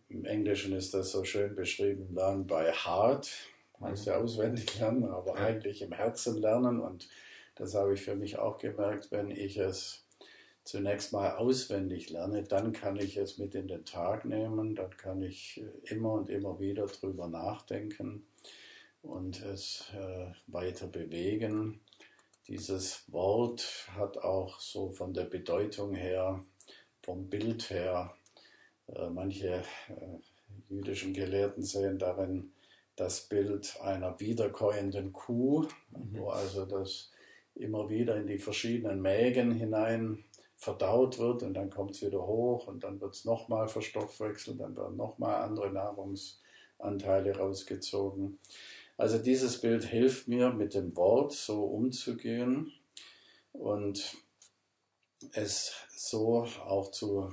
Im 0.09 0.25
Englischen 0.25 0.73
ist 0.73 0.93
das 0.95 1.12
so 1.12 1.23
schön 1.23 1.55
beschrieben, 1.55 2.15
Learn 2.15 2.47
by 2.47 2.71
Heart. 2.71 3.29
Heißt 3.81 4.07
ja 4.07 4.17
auswendig 4.17 4.77
lernen, 4.79 5.05
aber 5.05 5.35
ja. 5.35 5.45
eigentlich 5.45 5.81
im 5.81 5.93
Herzen 5.93 6.38
lernen. 6.38 6.81
Und 6.81 7.07
das 7.55 7.75
habe 7.75 7.93
ich 7.93 8.01
für 8.01 8.15
mich 8.15 8.38
auch 8.38 8.57
gemerkt, 8.57 9.12
wenn 9.12 9.31
ich 9.31 9.57
es 9.57 10.03
zunächst 10.69 11.13
mal 11.13 11.36
auswendig 11.36 12.12
lerne, 12.12 12.43
dann 12.43 12.73
kann 12.73 12.95
ich 12.97 13.17
es 13.17 13.39
mit 13.39 13.55
in 13.55 13.67
den 13.67 13.86
Tag 13.86 14.25
nehmen, 14.25 14.75
dann 14.75 14.95
kann 14.97 15.23
ich 15.23 15.63
immer 15.86 16.13
und 16.13 16.29
immer 16.29 16.60
wieder 16.60 16.86
drüber 16.86 17.27
nachdenken 17.27 18.27
und 19.01 19.41
es 19.41 19.91
äh, 19.95 20.27
weiter 20.45 20.86
bewegen. 20.86 21.79
Dieses 22.47 23.12
Wort 23.12 23.88
hat 23.95 24.19
auch 24.19 24.60
so 24.60 24.91
von 24.91 25.12
der 25.12 25.25
Bedeutung 25.25 25.95
her, 25.95 26.43
vom 27.01 27.29
Bild 27.29 27.71
her, 27.71 28.13
äh, 28.93 29.10
manche 29.10 29.63
äh, 29.88 30.19
jüdischen 30.69 31.13
Gelehrten 31.13 31.63
sehen 31.63 31.97
darin 31.97 32.51
das 32.95 33.21
Bild 33.21 33.75
einer 33.82 34.19
wiederkäuenden 34.19 35.13
Kuh, 35.13 35.63
mhm. 35.89 36.10
wo 36.12 36.29
also 36.29 36.65
das 36.67 37.12
immer 37.55 37.89
wieder 37.89 38.17
in 38.17 38.27
die 38.27 38.38
verschiedenen 38.38 39.01
Mägen 39.01 39.51
hinein 39.51 40.25
verdaut 40.59 41.17
wird 41.19 41.41
und 41.41 41.53
dann 41.53 41.69
kommt 41.69 41.91
es 41.91 42.01
wieder 42.01 42.27
hoch 42.27 42.67
und 42.67 42.83
dann 42.83 42.99
wird 42.99 43.15
es 43.15 43.23
nochmal 43.23 43.69
verstoffwechselt, 43.69 44.59
dann 44.59 44.75
werden 44.75 44.97
nochmal 44.97 45.41
andere 45.41 45.71
Nahrungsanteile 45.71 47.37
rausgezogen. 47.37 48.37
Also 48.97 49.17
dieses 49.19 49.61
Bild 49.61 49.85
hilft 49.85 50.27
mir, 50.27 50.51
mit 50.51 50.73
dem 50.73 50.97
Wort 50.97 51.31
so 51.31 51.63
umzugehen 51.63 52.73
und 53.53 54.17
es 55.31 55.73
so 55.95 56.45
auch 56.65 56.91
zu 56.91 57.31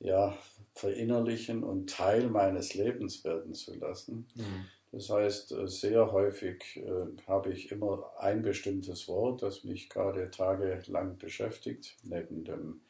ja, 0.00 0.36
verinnerlichen 0.74 1.62
und 1.62 1.90
Teil 1.90 2.28
meines 2.28 2.74
Lebens 2.74 3.22
werden 3.22 3.54
zu 3.54 3.74
lassen. 3.74 4.26
Mhm. 4.34 4.66
Das 4.92 5.08
heißt, 5.08 5.52
äh, 5.52 5.66
sehr 5.66 6.12
häufig 6.12 6.76
äh, 6.76 7.26
habe 7.26 7.50
ich 7.50 7.72
immer 7.72 8.12
ein 8.18 8.42
bestimmtes 8.42 9.08
Wort, 9.08 9.42
das 9.42 9.64
mich 9.64 9.88
gerade 9.88 10.30
tagelang 10.30 11.16
beschäftigt, 11.16 11.96
neben, 12.02 12.44
dem, 12.44 12.82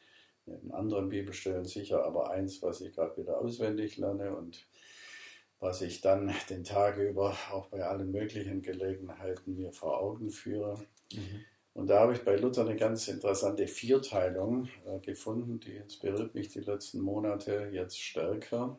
neben 0.45 0.73
anderen 0.73 1.07
Bibelstellen 1.07 1.63
sicher, 1.63 2.03
aber 2.03 2.29
eins, 2.29 2.61
was 2.61 2.81
ich 2.81 2.93
gerade 2.93 3.15
wieder 3.17 3.39
auswendig 3.39 3.97
lerne 3.97 4.35
und 4.35 4.67
was 5.61 5.81
ich 5.81 6.01
dann 6.01 6.33
den 6.49 6.65
Tag 6.65 6.97
über 6.97 7.37
auch 7.51 7.67
bei 7.67 7.85
allen 7.85 8.11
möglichen 8.11 8.61
Gelegenheiten 8.61 9.55
mir 9.55 9.71
vor 9.71 10.01
Augen 10.01 10.29
führe. 10.29 10.85
Mhm. 11.13 11.45
Und 11.73 11.87
da 11.87 12.01
habe 12.01 12.13
ich 12.13 12.23
bei 12.23 12.35
Luther 12.35 12.65
eine 12.65 12.75
ganz 12.75 13.07
interessante 13.07 13.65
Vierteilung 13.65 14.67
äh, 14.85 14.99
gefunden, 14.99 15.61
die 15.61 15.77
inspiriert 15.77 16.35
mich 16.35 16.49
die 16.49 16.59
letzten 16.59 16.99
Monate 16.99 17.69
jetzt 17.71 17.97
stärker. 17.97 18.77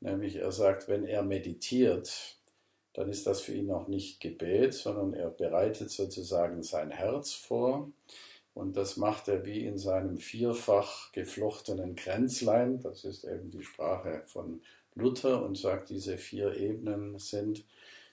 Nämlich 0.00 0.36
er 0.36 0.50
sagt, 0.50 0.88
wenn 0.88 1.04
er 1.04 1.22
meditiert, 1.22 2.39
dann 2.94 3.08
ist 3.08 3.26
das 3.26 3.40
für 3.40 3.52
ihn 3.52 3.66
noch 3.66 3.88
nicht 3.88 4.20
Gebet, 4.20 4.74
sondern 4.74 5.14
er 5.14 5.30
bereitet 5.30 5.90
sozusagen 5.90 6.62
sein 6.62 6.90
Herz 6.90 7.32
vor. 7.32 7.90
Und 8.52 8.76
das 8.76 8.96
macht 8.96 9.28
er 9.28 9.44
wie 9.44 9.64
in 9.64 9.78
seinem 9.78 10.18
vierfach 10.18 11.12
geflochtenen 11.12 11.94
Kränzlein. 11.94 12.80
Das 12.80 13.04
ist 13.04 13.24
eben 13.24 13.50
die 13.50 13.62
Sprache 13.62 14.22
von 14.26 14.60
Luther 14.94 15.44
und 15.44 15.56
sagt, 15.56 15.90
diese 15.90 16.18
vier 16.18 16.56
Ebenen 16.56 17.18
sind 17.18 17.64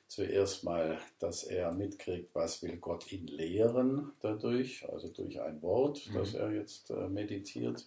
zuerst 0.07 0.63
mal, 0.63 0.99
dass 1.19 1.43
er 1.43 1.73
mitkriegt, 1.73 2.33
was 2.33 2.61
will 2.61 2.77
Gott 2.77 3.11
ihn 3.11 3.27
lehren 3.27 4.11
dadurch, 4.21 4.87
also 4.89 5.09
durch 5.09 5.41
ein 5.41 5.61
Wort, 5.61 6.07
mhm. 6.07 6.13
das 6.13 6.33
er 6.33 6.51
jetzt 6.51 6.91
äh, 6.91 7.09
meditiert, 7.09 7.85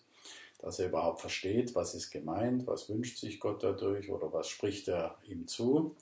dass 0.59 0.79
er 0.79 0.89
überhaupt 0.89 1.21
versteht, 1.21 1.75
was 1.75 1.95
ist 1.95 2.11
gemeint, 2.11 2.67
was 2.67 2.89
wünscht 2.91 3.19
sich 3.19 3.41
Gott 3.41 3.63
dadurch 3.63 4.11
oder 4.11 4.33
was 4.33 4.49
spricht 4.49 4.89
er 4.89 5.17
ihm 5.27 5.47
zu. 5.47 5.97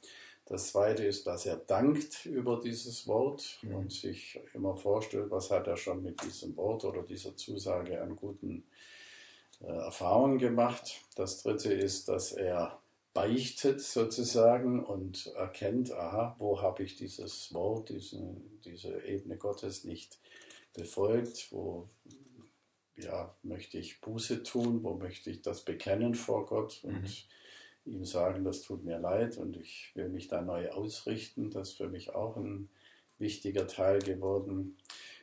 Das 0.49 0.69
zweite 0.69 1.05
ist, 1.05 1.27
dass 1.27 1.45
er 1.45 1.57
dankt 1.57 2.25
über 2.25 2.59
dieses 2.59 3.07
Wort 3.07 3.59
mhm. 3.61 3.75
und 3.75 3.93
sich 3.93 4.41
immer 4.55 4.77
vorstellt, 4.77 5.31
was 5.31 5.51
hat 5.51 5.67
er 5.67 5.77
schon 5.77 6.03
mit 6.03 6.23
diesem 6.23 6.57
Wort 6.57 6.87
oder 6.87 7.03
dieser 7.03 7.37
Zusage 7.37 8.01
an 8.01 8.17
guten 8.17 8.65
äh, 9.61 9.67
Erfahrungen 9.67 10.39
gemacht. 10.39 11.03
Das 11.17 11.43
dritte 11.43 11.75
ist, 11.75 12.09
dass 12.09 12.33
er 12.33 12.81
beichtet 13.13 13.83
sozusagen 13.83 14.83
und 14.83 15.27
erkennt, 15.37 15.93
aha, 15.93 16.35
wo 16.39 16.63
habe 16.63 16.83
ich 16.83 16.97
dieses 16.97 17.53
Wort, 17.53 17.91
diese, 17.91 18.37
diese 18.65 19.05
Ebene 19.05 19.37
Gottes 19.37 19.85
nicht 19.85 20.19
befolgt, 20.73 21.49
wo 21.51 21.91
ja, 22.97 23.37
möchte 23.43 23.77
ich 23.77 24.01
Buße 24.01 24.45
tun, 24.45 24.83
wo 24.83 24.95
möchte 24.95 25.31
ich 25.31 25.43
das 25.43 25.63
bekennen 25.63 26.15
vor 26.15 26.47
Gott 26.47 26.81
und 26.85 27.03
mhm. 27.03 27.15
Ihm 27.89 28.05
sagen, 28.05 28.45
das 28.45 28.63
tut 28.63 28.85
mir 28.85 28.99
leid 28.99 29.39
und 29.39 29.57
ich 29.57 29.93
will 29.95 30.09
mich 30.09 30.29
da 30.29 30.43
neu 30.43 30.71
ausrichten. 30.71 31.51
Das 31.51 31.71
ist 31.71 31.77
für 31.77 31.89
mich 31.89 32.15
auch 32.15 32.37
ein 32.37 32.69
wichtiger 33.19 33.67
Teil 33.67 34.01
geworden. 34.01 34.77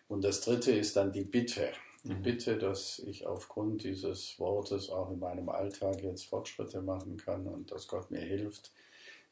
Und 0.07 0.23
das 0.23 0.41
dritte 0.41 0.71
ist 0.71 0.95
dann 0.95 1.11
die 1.11 1.23
Bitte 1.23 1.71
die 2.05 2.13
mhm. 2.13 2.21
Bitte, 2.21 2.57
dass 2.57 2.99
ich 2.99 3.25
aufgrund 3.25 3.83
dieses 3.83 4.39
Wortes 4.39 4.89
auch 4.91 5.09
in 5.11 5.19
meinem 5.19 5.49
Alltag 5.49 6.03
jetzt 6.03 6.25
Fortschritte 6.25 6.81
machen 6.81 7.17
kann 7.17 7.47
und 7.47 7.71
dass 7.71 7.87
Gott 7.87 8.11
mir 8.11 8.21
hilft, 8.21 8.71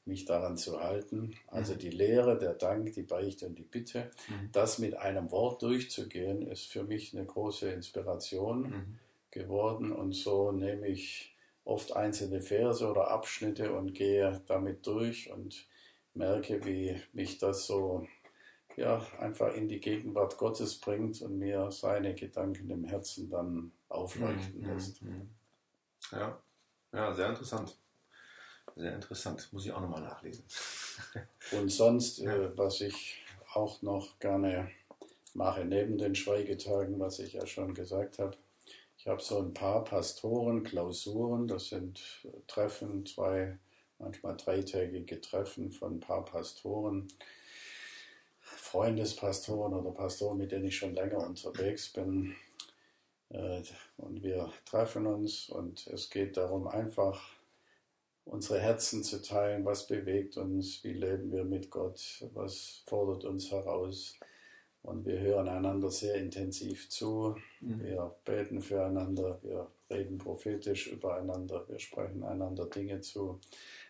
mich 0.05 0.25
daran 0.25 0.57
zu 0.57 0.81
halten. 0.81 1.35
Also 1.47 1.75
mhm. 1.75 1.77
die 1.77 1.91
Lehre, 1.91 2.37
der 2.37 2.53
Dank, 2.53 2.93
die 2.93 3.03
Beichte 3.03 3.45
und 3.45 3.59
die 3.59 3.63
Bitte, 3.63 4.09
mhm. 4.27 4.49
das 4.51 4.79
mit 4.79 4.95
einem 4.95 5.29
Wort 5.31 5.61
durchzugehen, 5.61 6.41
ist 6.41 6.65
für 6.65 6.83
mich 6.83 7.15
eine 7.15 7.25
große 7.25 7.69
Inspiration 7.69 8.97
geworden. 9.29 9.91
Und 9.91 10.13
so 10.13 10.51
nehme 10.51 10.87
ich 10.87 11.32
oft 11.65 11.95
einzelne 11.95 12.41
Verse 12.41 12.85
oder 12.85 13.09
Abschnitte 13.09 13.73
und 13.73 13.93
gehe 13.93 14.41
damit 14.47 14.85
durch 14.85 15.31
und 15.31 15.67
merke, 16.13 16.63
wie 16.65 17.01
mich 17.13 17.37
das 17.37 17.65
so 17.65 18.05
ja, 18.75 19.05
einfach 19.19 19.53
in 19.53 19.67
die 19.67 19.79
Gegenwart 19.79 20.37
Gottes 20.37 20.79
bringt 20.79 21.21
und 21.21 21.37
mir 21.37 21.71
seine 21.71 22.15
Gedanken 22.15 22.69
im 22.69 22.83
Herzen 22.83 23.29
dann 23.29 23.71
aufleuchten 23.89 24.61
mhm, 24.61 24.67
lässt. 24.67 25.01
Mhm. 25.01 25.29
Ja. 26.11 26.41
ja, 26.91 27.13
sehr 27.13 27.29
interessant. 27.29 27.77
Sehr 28.75 28.95
interessant. 28.95 29.49
Muss 29.51 29.65
ich 29.65 29.71
auch 29.71 29.81
nochmal 29.81 30.01
nachlesen. 30.01 30.43
Und 31.51 31.69
sonst, 31.69 32.19
ja. 32.19 32.33
äh, 32.33 32.57
was 32.57 32.81
ich 32.81 33.23
auch 33.53 33.81
noch 33.81 34.17
gerne 34.19 34.71
mache, 35.33 35.65
neben 35.65 35.97
den 35.97 36.15
Schweigetagen, 36.15 36.99
was 36.99 37.19
ich 37.19 37.33
ja 37.33 37.45
schon 37.45 37.73
gesagt 37.73 38.19
habe, 38.19 38.35
ich 39.03 39.09
habe 39.09 39.21
so 39.21 39.39
ein 39.39 39.53
paar 39.53 39.83
Pastoren, 39.83 40.63
Klausuren, 40.63 41.45
das 41.45 41.67
sind 41.67 42.01
Treffen, 42.47 43.05
zwei, 43.05 43.59
manchmal 43.99 44.37
dreitägige 44.37 45.19
Treffen 45.19 45.73
von 45.73 45.95
ein 45.95 45.99
paar 45.99 46.23
Pastoren 46.23 47.09
Freundespastoren 48.39 49.73
oder 49.73 49.91
Pastoren, 49.91 50.37
mit 50.37 50.53
denen 50.53 50.67
ich 50.67 50.77
schon 50.77 50.95
länger 50.95 51.17
unterwegs 51.17 51.91
bin. 51.91 52.33
Äh, 53.27 53.63
und 53.97 54.23
wir 54.23 54.53
treffen 54.63 55.05
uns 55.05 55.49
und 55.49 55.85
es 55.87 56.09
geht 56.09 56.37
darum, 56.37 56.65
einfach 56.69 57.21
unsere 58.23 58.61
Herzen 58.61 59.03
zu 59.03 59.21
teilen, 59.21 59.65
was 59.65 59.85
bewegt 59.85 60.37
uns, 60.37 60.81
wie 60.85 60.93
leben 60.93 61.29
wir 61.33 61.43
mit 61.43 61.69
Gott, 61.69 62.23
was 62.33 62.83
fordert 62.85 63.25
uns 63.25 63.51
heraus. 63.51 64.17
Und 64.83 65.05
wir 65.05 65.19
hören 65.19 65.47
einander 65.47 65.89
sehr 65.89 66.15
intensiv 66.15 66.89
zu, 66.89 67.35
mhm. 67.61 67.81
wir 67.81 68.15
beten 68.25 68.61
füreinander, 68.61 69.39
wir 69.41 69.67
reden 69.89 70.17
prophetisch 70.17 70.87
übereinander, 70.87 71.65
wir 71.69 71.79
sprechen 71.79 72.23
einander 72.23 72.65
Dinge 72.65 72.99
zu. 72.99 73.39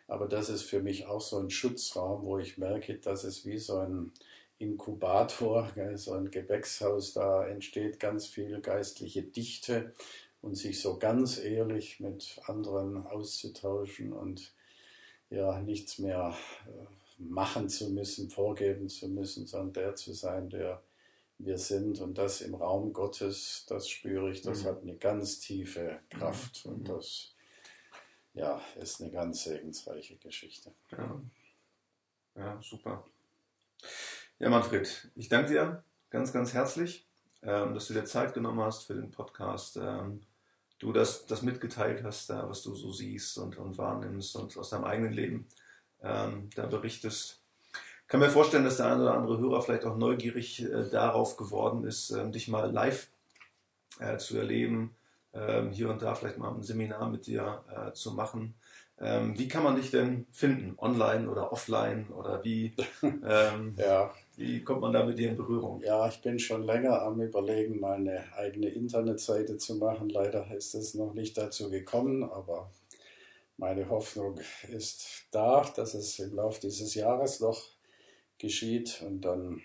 Aber 0.08 0.28
das 0.28 0.50
ist 0.50 0.64
für 0.64 0.82
mich 0.82 1.08
auch 1.08 1.22
so 1.22 1.40
ein 1.40 1.50
Schutzraum, 1.50 2.24
wo 2.24 2.38
ich 2.38 2.60
merke, 2.60 3.00
dass 3.00 3.24
es 3.24 3.44
wie 3.46 3.58
so 3.58 3.80
ein 3.80 4.12
Inkubator, 4.60 5.72
so 5.96 6.14
ein 6.14 6.30
Gewächshaus, 6.30 7.14
da 7.14 7.48
entsteht 7.48 8.00
ganz 8.00 8.28
viel 8.28 8.62
geistliche 8.62 9.24
Dichte 9.24 9.94
und 10.42 10.56
sich 10.56 10.80
so 10.80 11.00
ganz 11.00 11.40
ehrlich 11.40 12.00
mit 12.00 12.40
anderen 12.46 13.08
auszutauschen 13.08 14.14
und 14.14 14.54
ja, 15.30 15.60
nichts 15.60 15.98
mehr 15.98 16.36
äh, 16.68 17.03
machen 17.18 17.70
zu 17.70 17.90
müssen, 17.90 18.30
vorgeben 18.30 18.90
zu 18.90 19.08
müssen, 19.08 19.46
sondern 19.48 19.74
der 19.74 19.96
zu 19.96 20.14
sein, 20.14 20.50
der 20.50 20.84
wir 21.38 21.58
sind. 21.58 22.00
Und 22.00 22.18
das 22.18 22.42
im 22.42 22.56
Raum 22.56 22.94
Gottes, 22.94 23.66
das 23.68 23.90
spüre 23.90 24.32
ich, 24.32 24.42
das 24.42 24.64
mhm. 24.64 24.68
hat 24.68 24.82
eine 24.82 24.98
ganz 24.98 25.40
tiefe 25.40 26.00
Kraft 26.10 26.66
mhm. 26.66 26.74
und 26.74 26.90
das 26.90 27.34
ja, 28.34 28.60
ist 28.80 29.02
eine 29.02 29.12
ganz 29.12 29.44
segensreiche 29.44 30.18
Geschichte. 30.18 30.74
Ja, 30.92 31.22
ja 32.36 32.62
super. 32.62 33.06
Ja, 34.40 34.50
Manfred, 34.50 35.12
ich 35.16 35.30
danke 35.30 35.52
dir 35.52 35.84
ganz, 36.10 36.34
ganz 36.34 36.54
herzlich, 36.54 37.08
ähm, 37.44 37.74
dass 37.74 37.88
du 37.88 37.94
dir 37.94 38.06
Zeit 38.06 38.34
genommen 38.34 38.62
hast 38.62 38.84
für 38.84 38.96
den 38.96 39.12
Podcast. 39.12 39.78
Ähm, 39.78 40.22
du 40.80 40.92
das, 40.92 41.26
das 41.28 41.44
mitgeteilt 41.44 42.04
hast, 42.04 42.30
da, 42.30 42.50
was 42.50 42.64
du 42.64 42.74
so 42.76 42.92
siehst 42.92 43.38
und, 43.38 43.58
und 43.58 43.78
wahrnimmst 43.78 44.36
und 44.36 44.58
aus 44.58 44.72
deinem 44.72 44.84
eigenen 44.84 45.14
Leben 45.14 45.48
ähm, 46.04 46.50
da 46.56 46.66
berichtest. 46.66 47.40
Ich 48.02 48.08
kann 48.08 48.20
mir 48.20 48.30
vorstellen, 48.30 48.66
dass 48.66 48.78
der 48.78 48.88
eine 48.88 49.02
oder 49.02 49.16
andere 49.16 49.40
Hörer 49.40 49.62
vielleicht 49.62 49.86
auch 49.86 49.98
neugierig 49.98 50.62
äh, 50.64 50.90
darauf 50.90 51.38
geworden 51.38 51.86
ist, 51.86 52.12
äh, 52.12 52.30
dich 52.30 52.48
mal 52.48 52.72
live 52.72 53.08
äh, 54.00 54.18
zu 54.18 54.38
erleben, 54.38 54.96
ähm, 55.34 55.72
hier 55.72 55.90
und 55.90 56.02
da 56.02 56.14
vielleicht 56.14 56.38
mal 56.38 56.54
ein 56.54 56.62
Seminar 56.62 57.10
mit 57.10 57.26
dir 57.26 57.64
äh, 57.70 57.94
zu 57.94 58.12
machen. 58.12 58.54
Ähm, 59.00 59.38
wie 59.38 59.48
kann 59.48 59.64
man 59.64 59.76
dich 59.76 59.90
denn 59.90 60.28
finden? 60.32 60.76
Online 60.78 61.30
oder 61.30 61.52
offline? 61.52 62.08
Oder 62.10 62.44
wie, 62.44 62.76
ähm, 63.04 63.76
ja. 63.78 64.12
wie 64.36 64.64
kommt 64.64 64.82
man 64.82 64.94
da 64.94 65.04
mit 65.04 65.18
dir 65.18 65.30
in 65.30 65.38
Berührung? 65.38 65.82
Ja, 65.82 66.08
ich 66.08 66.22
bin 66.22 66.38
schon 66.38 66.64
länger 66.64 67.02
am 67.02 67.20
Überlegen, 67.20 67.80
meine 67.80 68.24
eigene 68.38 68.70
Internetseite 68.70 69.58
zu 69.58 69.76
machen. 69.76 70.10
Leider 70.10 70.50
ist 70.56 70.76
es 70.76 70.94
noch 70.94 71.14
nicht 71.14 71.38
dazu 71.38 71.70
gekommen, 71.72 72.24
aber 72.24 72.70
meine 73.64 73.90
Hoffnung 73.90 74.40
ist 74.68 75.28
da, 75.32 75.64
dass 75.78 75.94
es 75.94 76.20
im 76.20 76.36
Laufe 76.36 76.60
dieses 76.60 76.96
Jahres 76.96 77.40
noch 77.40 77.62
geschieht 78.38 79.02
und 79.08 79.22
dann 79.22 79.62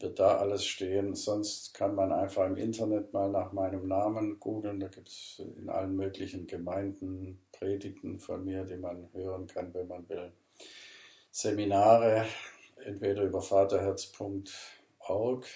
wird 0.00 0.18
da 0.18 0.38
alles 0.38 0.64
stehen. 0.64 1.14
Sonst 1.14 1.74
kann 1.74 1.94
man 1.94 2.10
einfach 2.10 2.44
im 2.46 2.56
Internet 2.56 3.12
mal 3.12 3.30
nach 3.30 3.52
meinem 3.52 3.86
Namen 3.86 4.40
googeln. 4.40 4.80
Da 4.80 4.88
gibt 4.88 5.06
es 5.06 5.40
in 5.60 5.68
allen 5.68 5.94
möglichen 5.94 6.48
Gemeinden 6.48 7.40
Predigten 7.52 8.18
von 8.18 8.44
mir, 8.44 8.64
die 8.64 8.78
man 8.78 9.08
hören 9.12 9.46
kann, 9.46 9.72
wenn 9.74 9.86
man 9.86 10.08
will. 10.08 10.32
Seminare, 11.30 12.26
entweder 12.84 13.22
über 13.22 13.40
vaterherz.org 13.40 15.46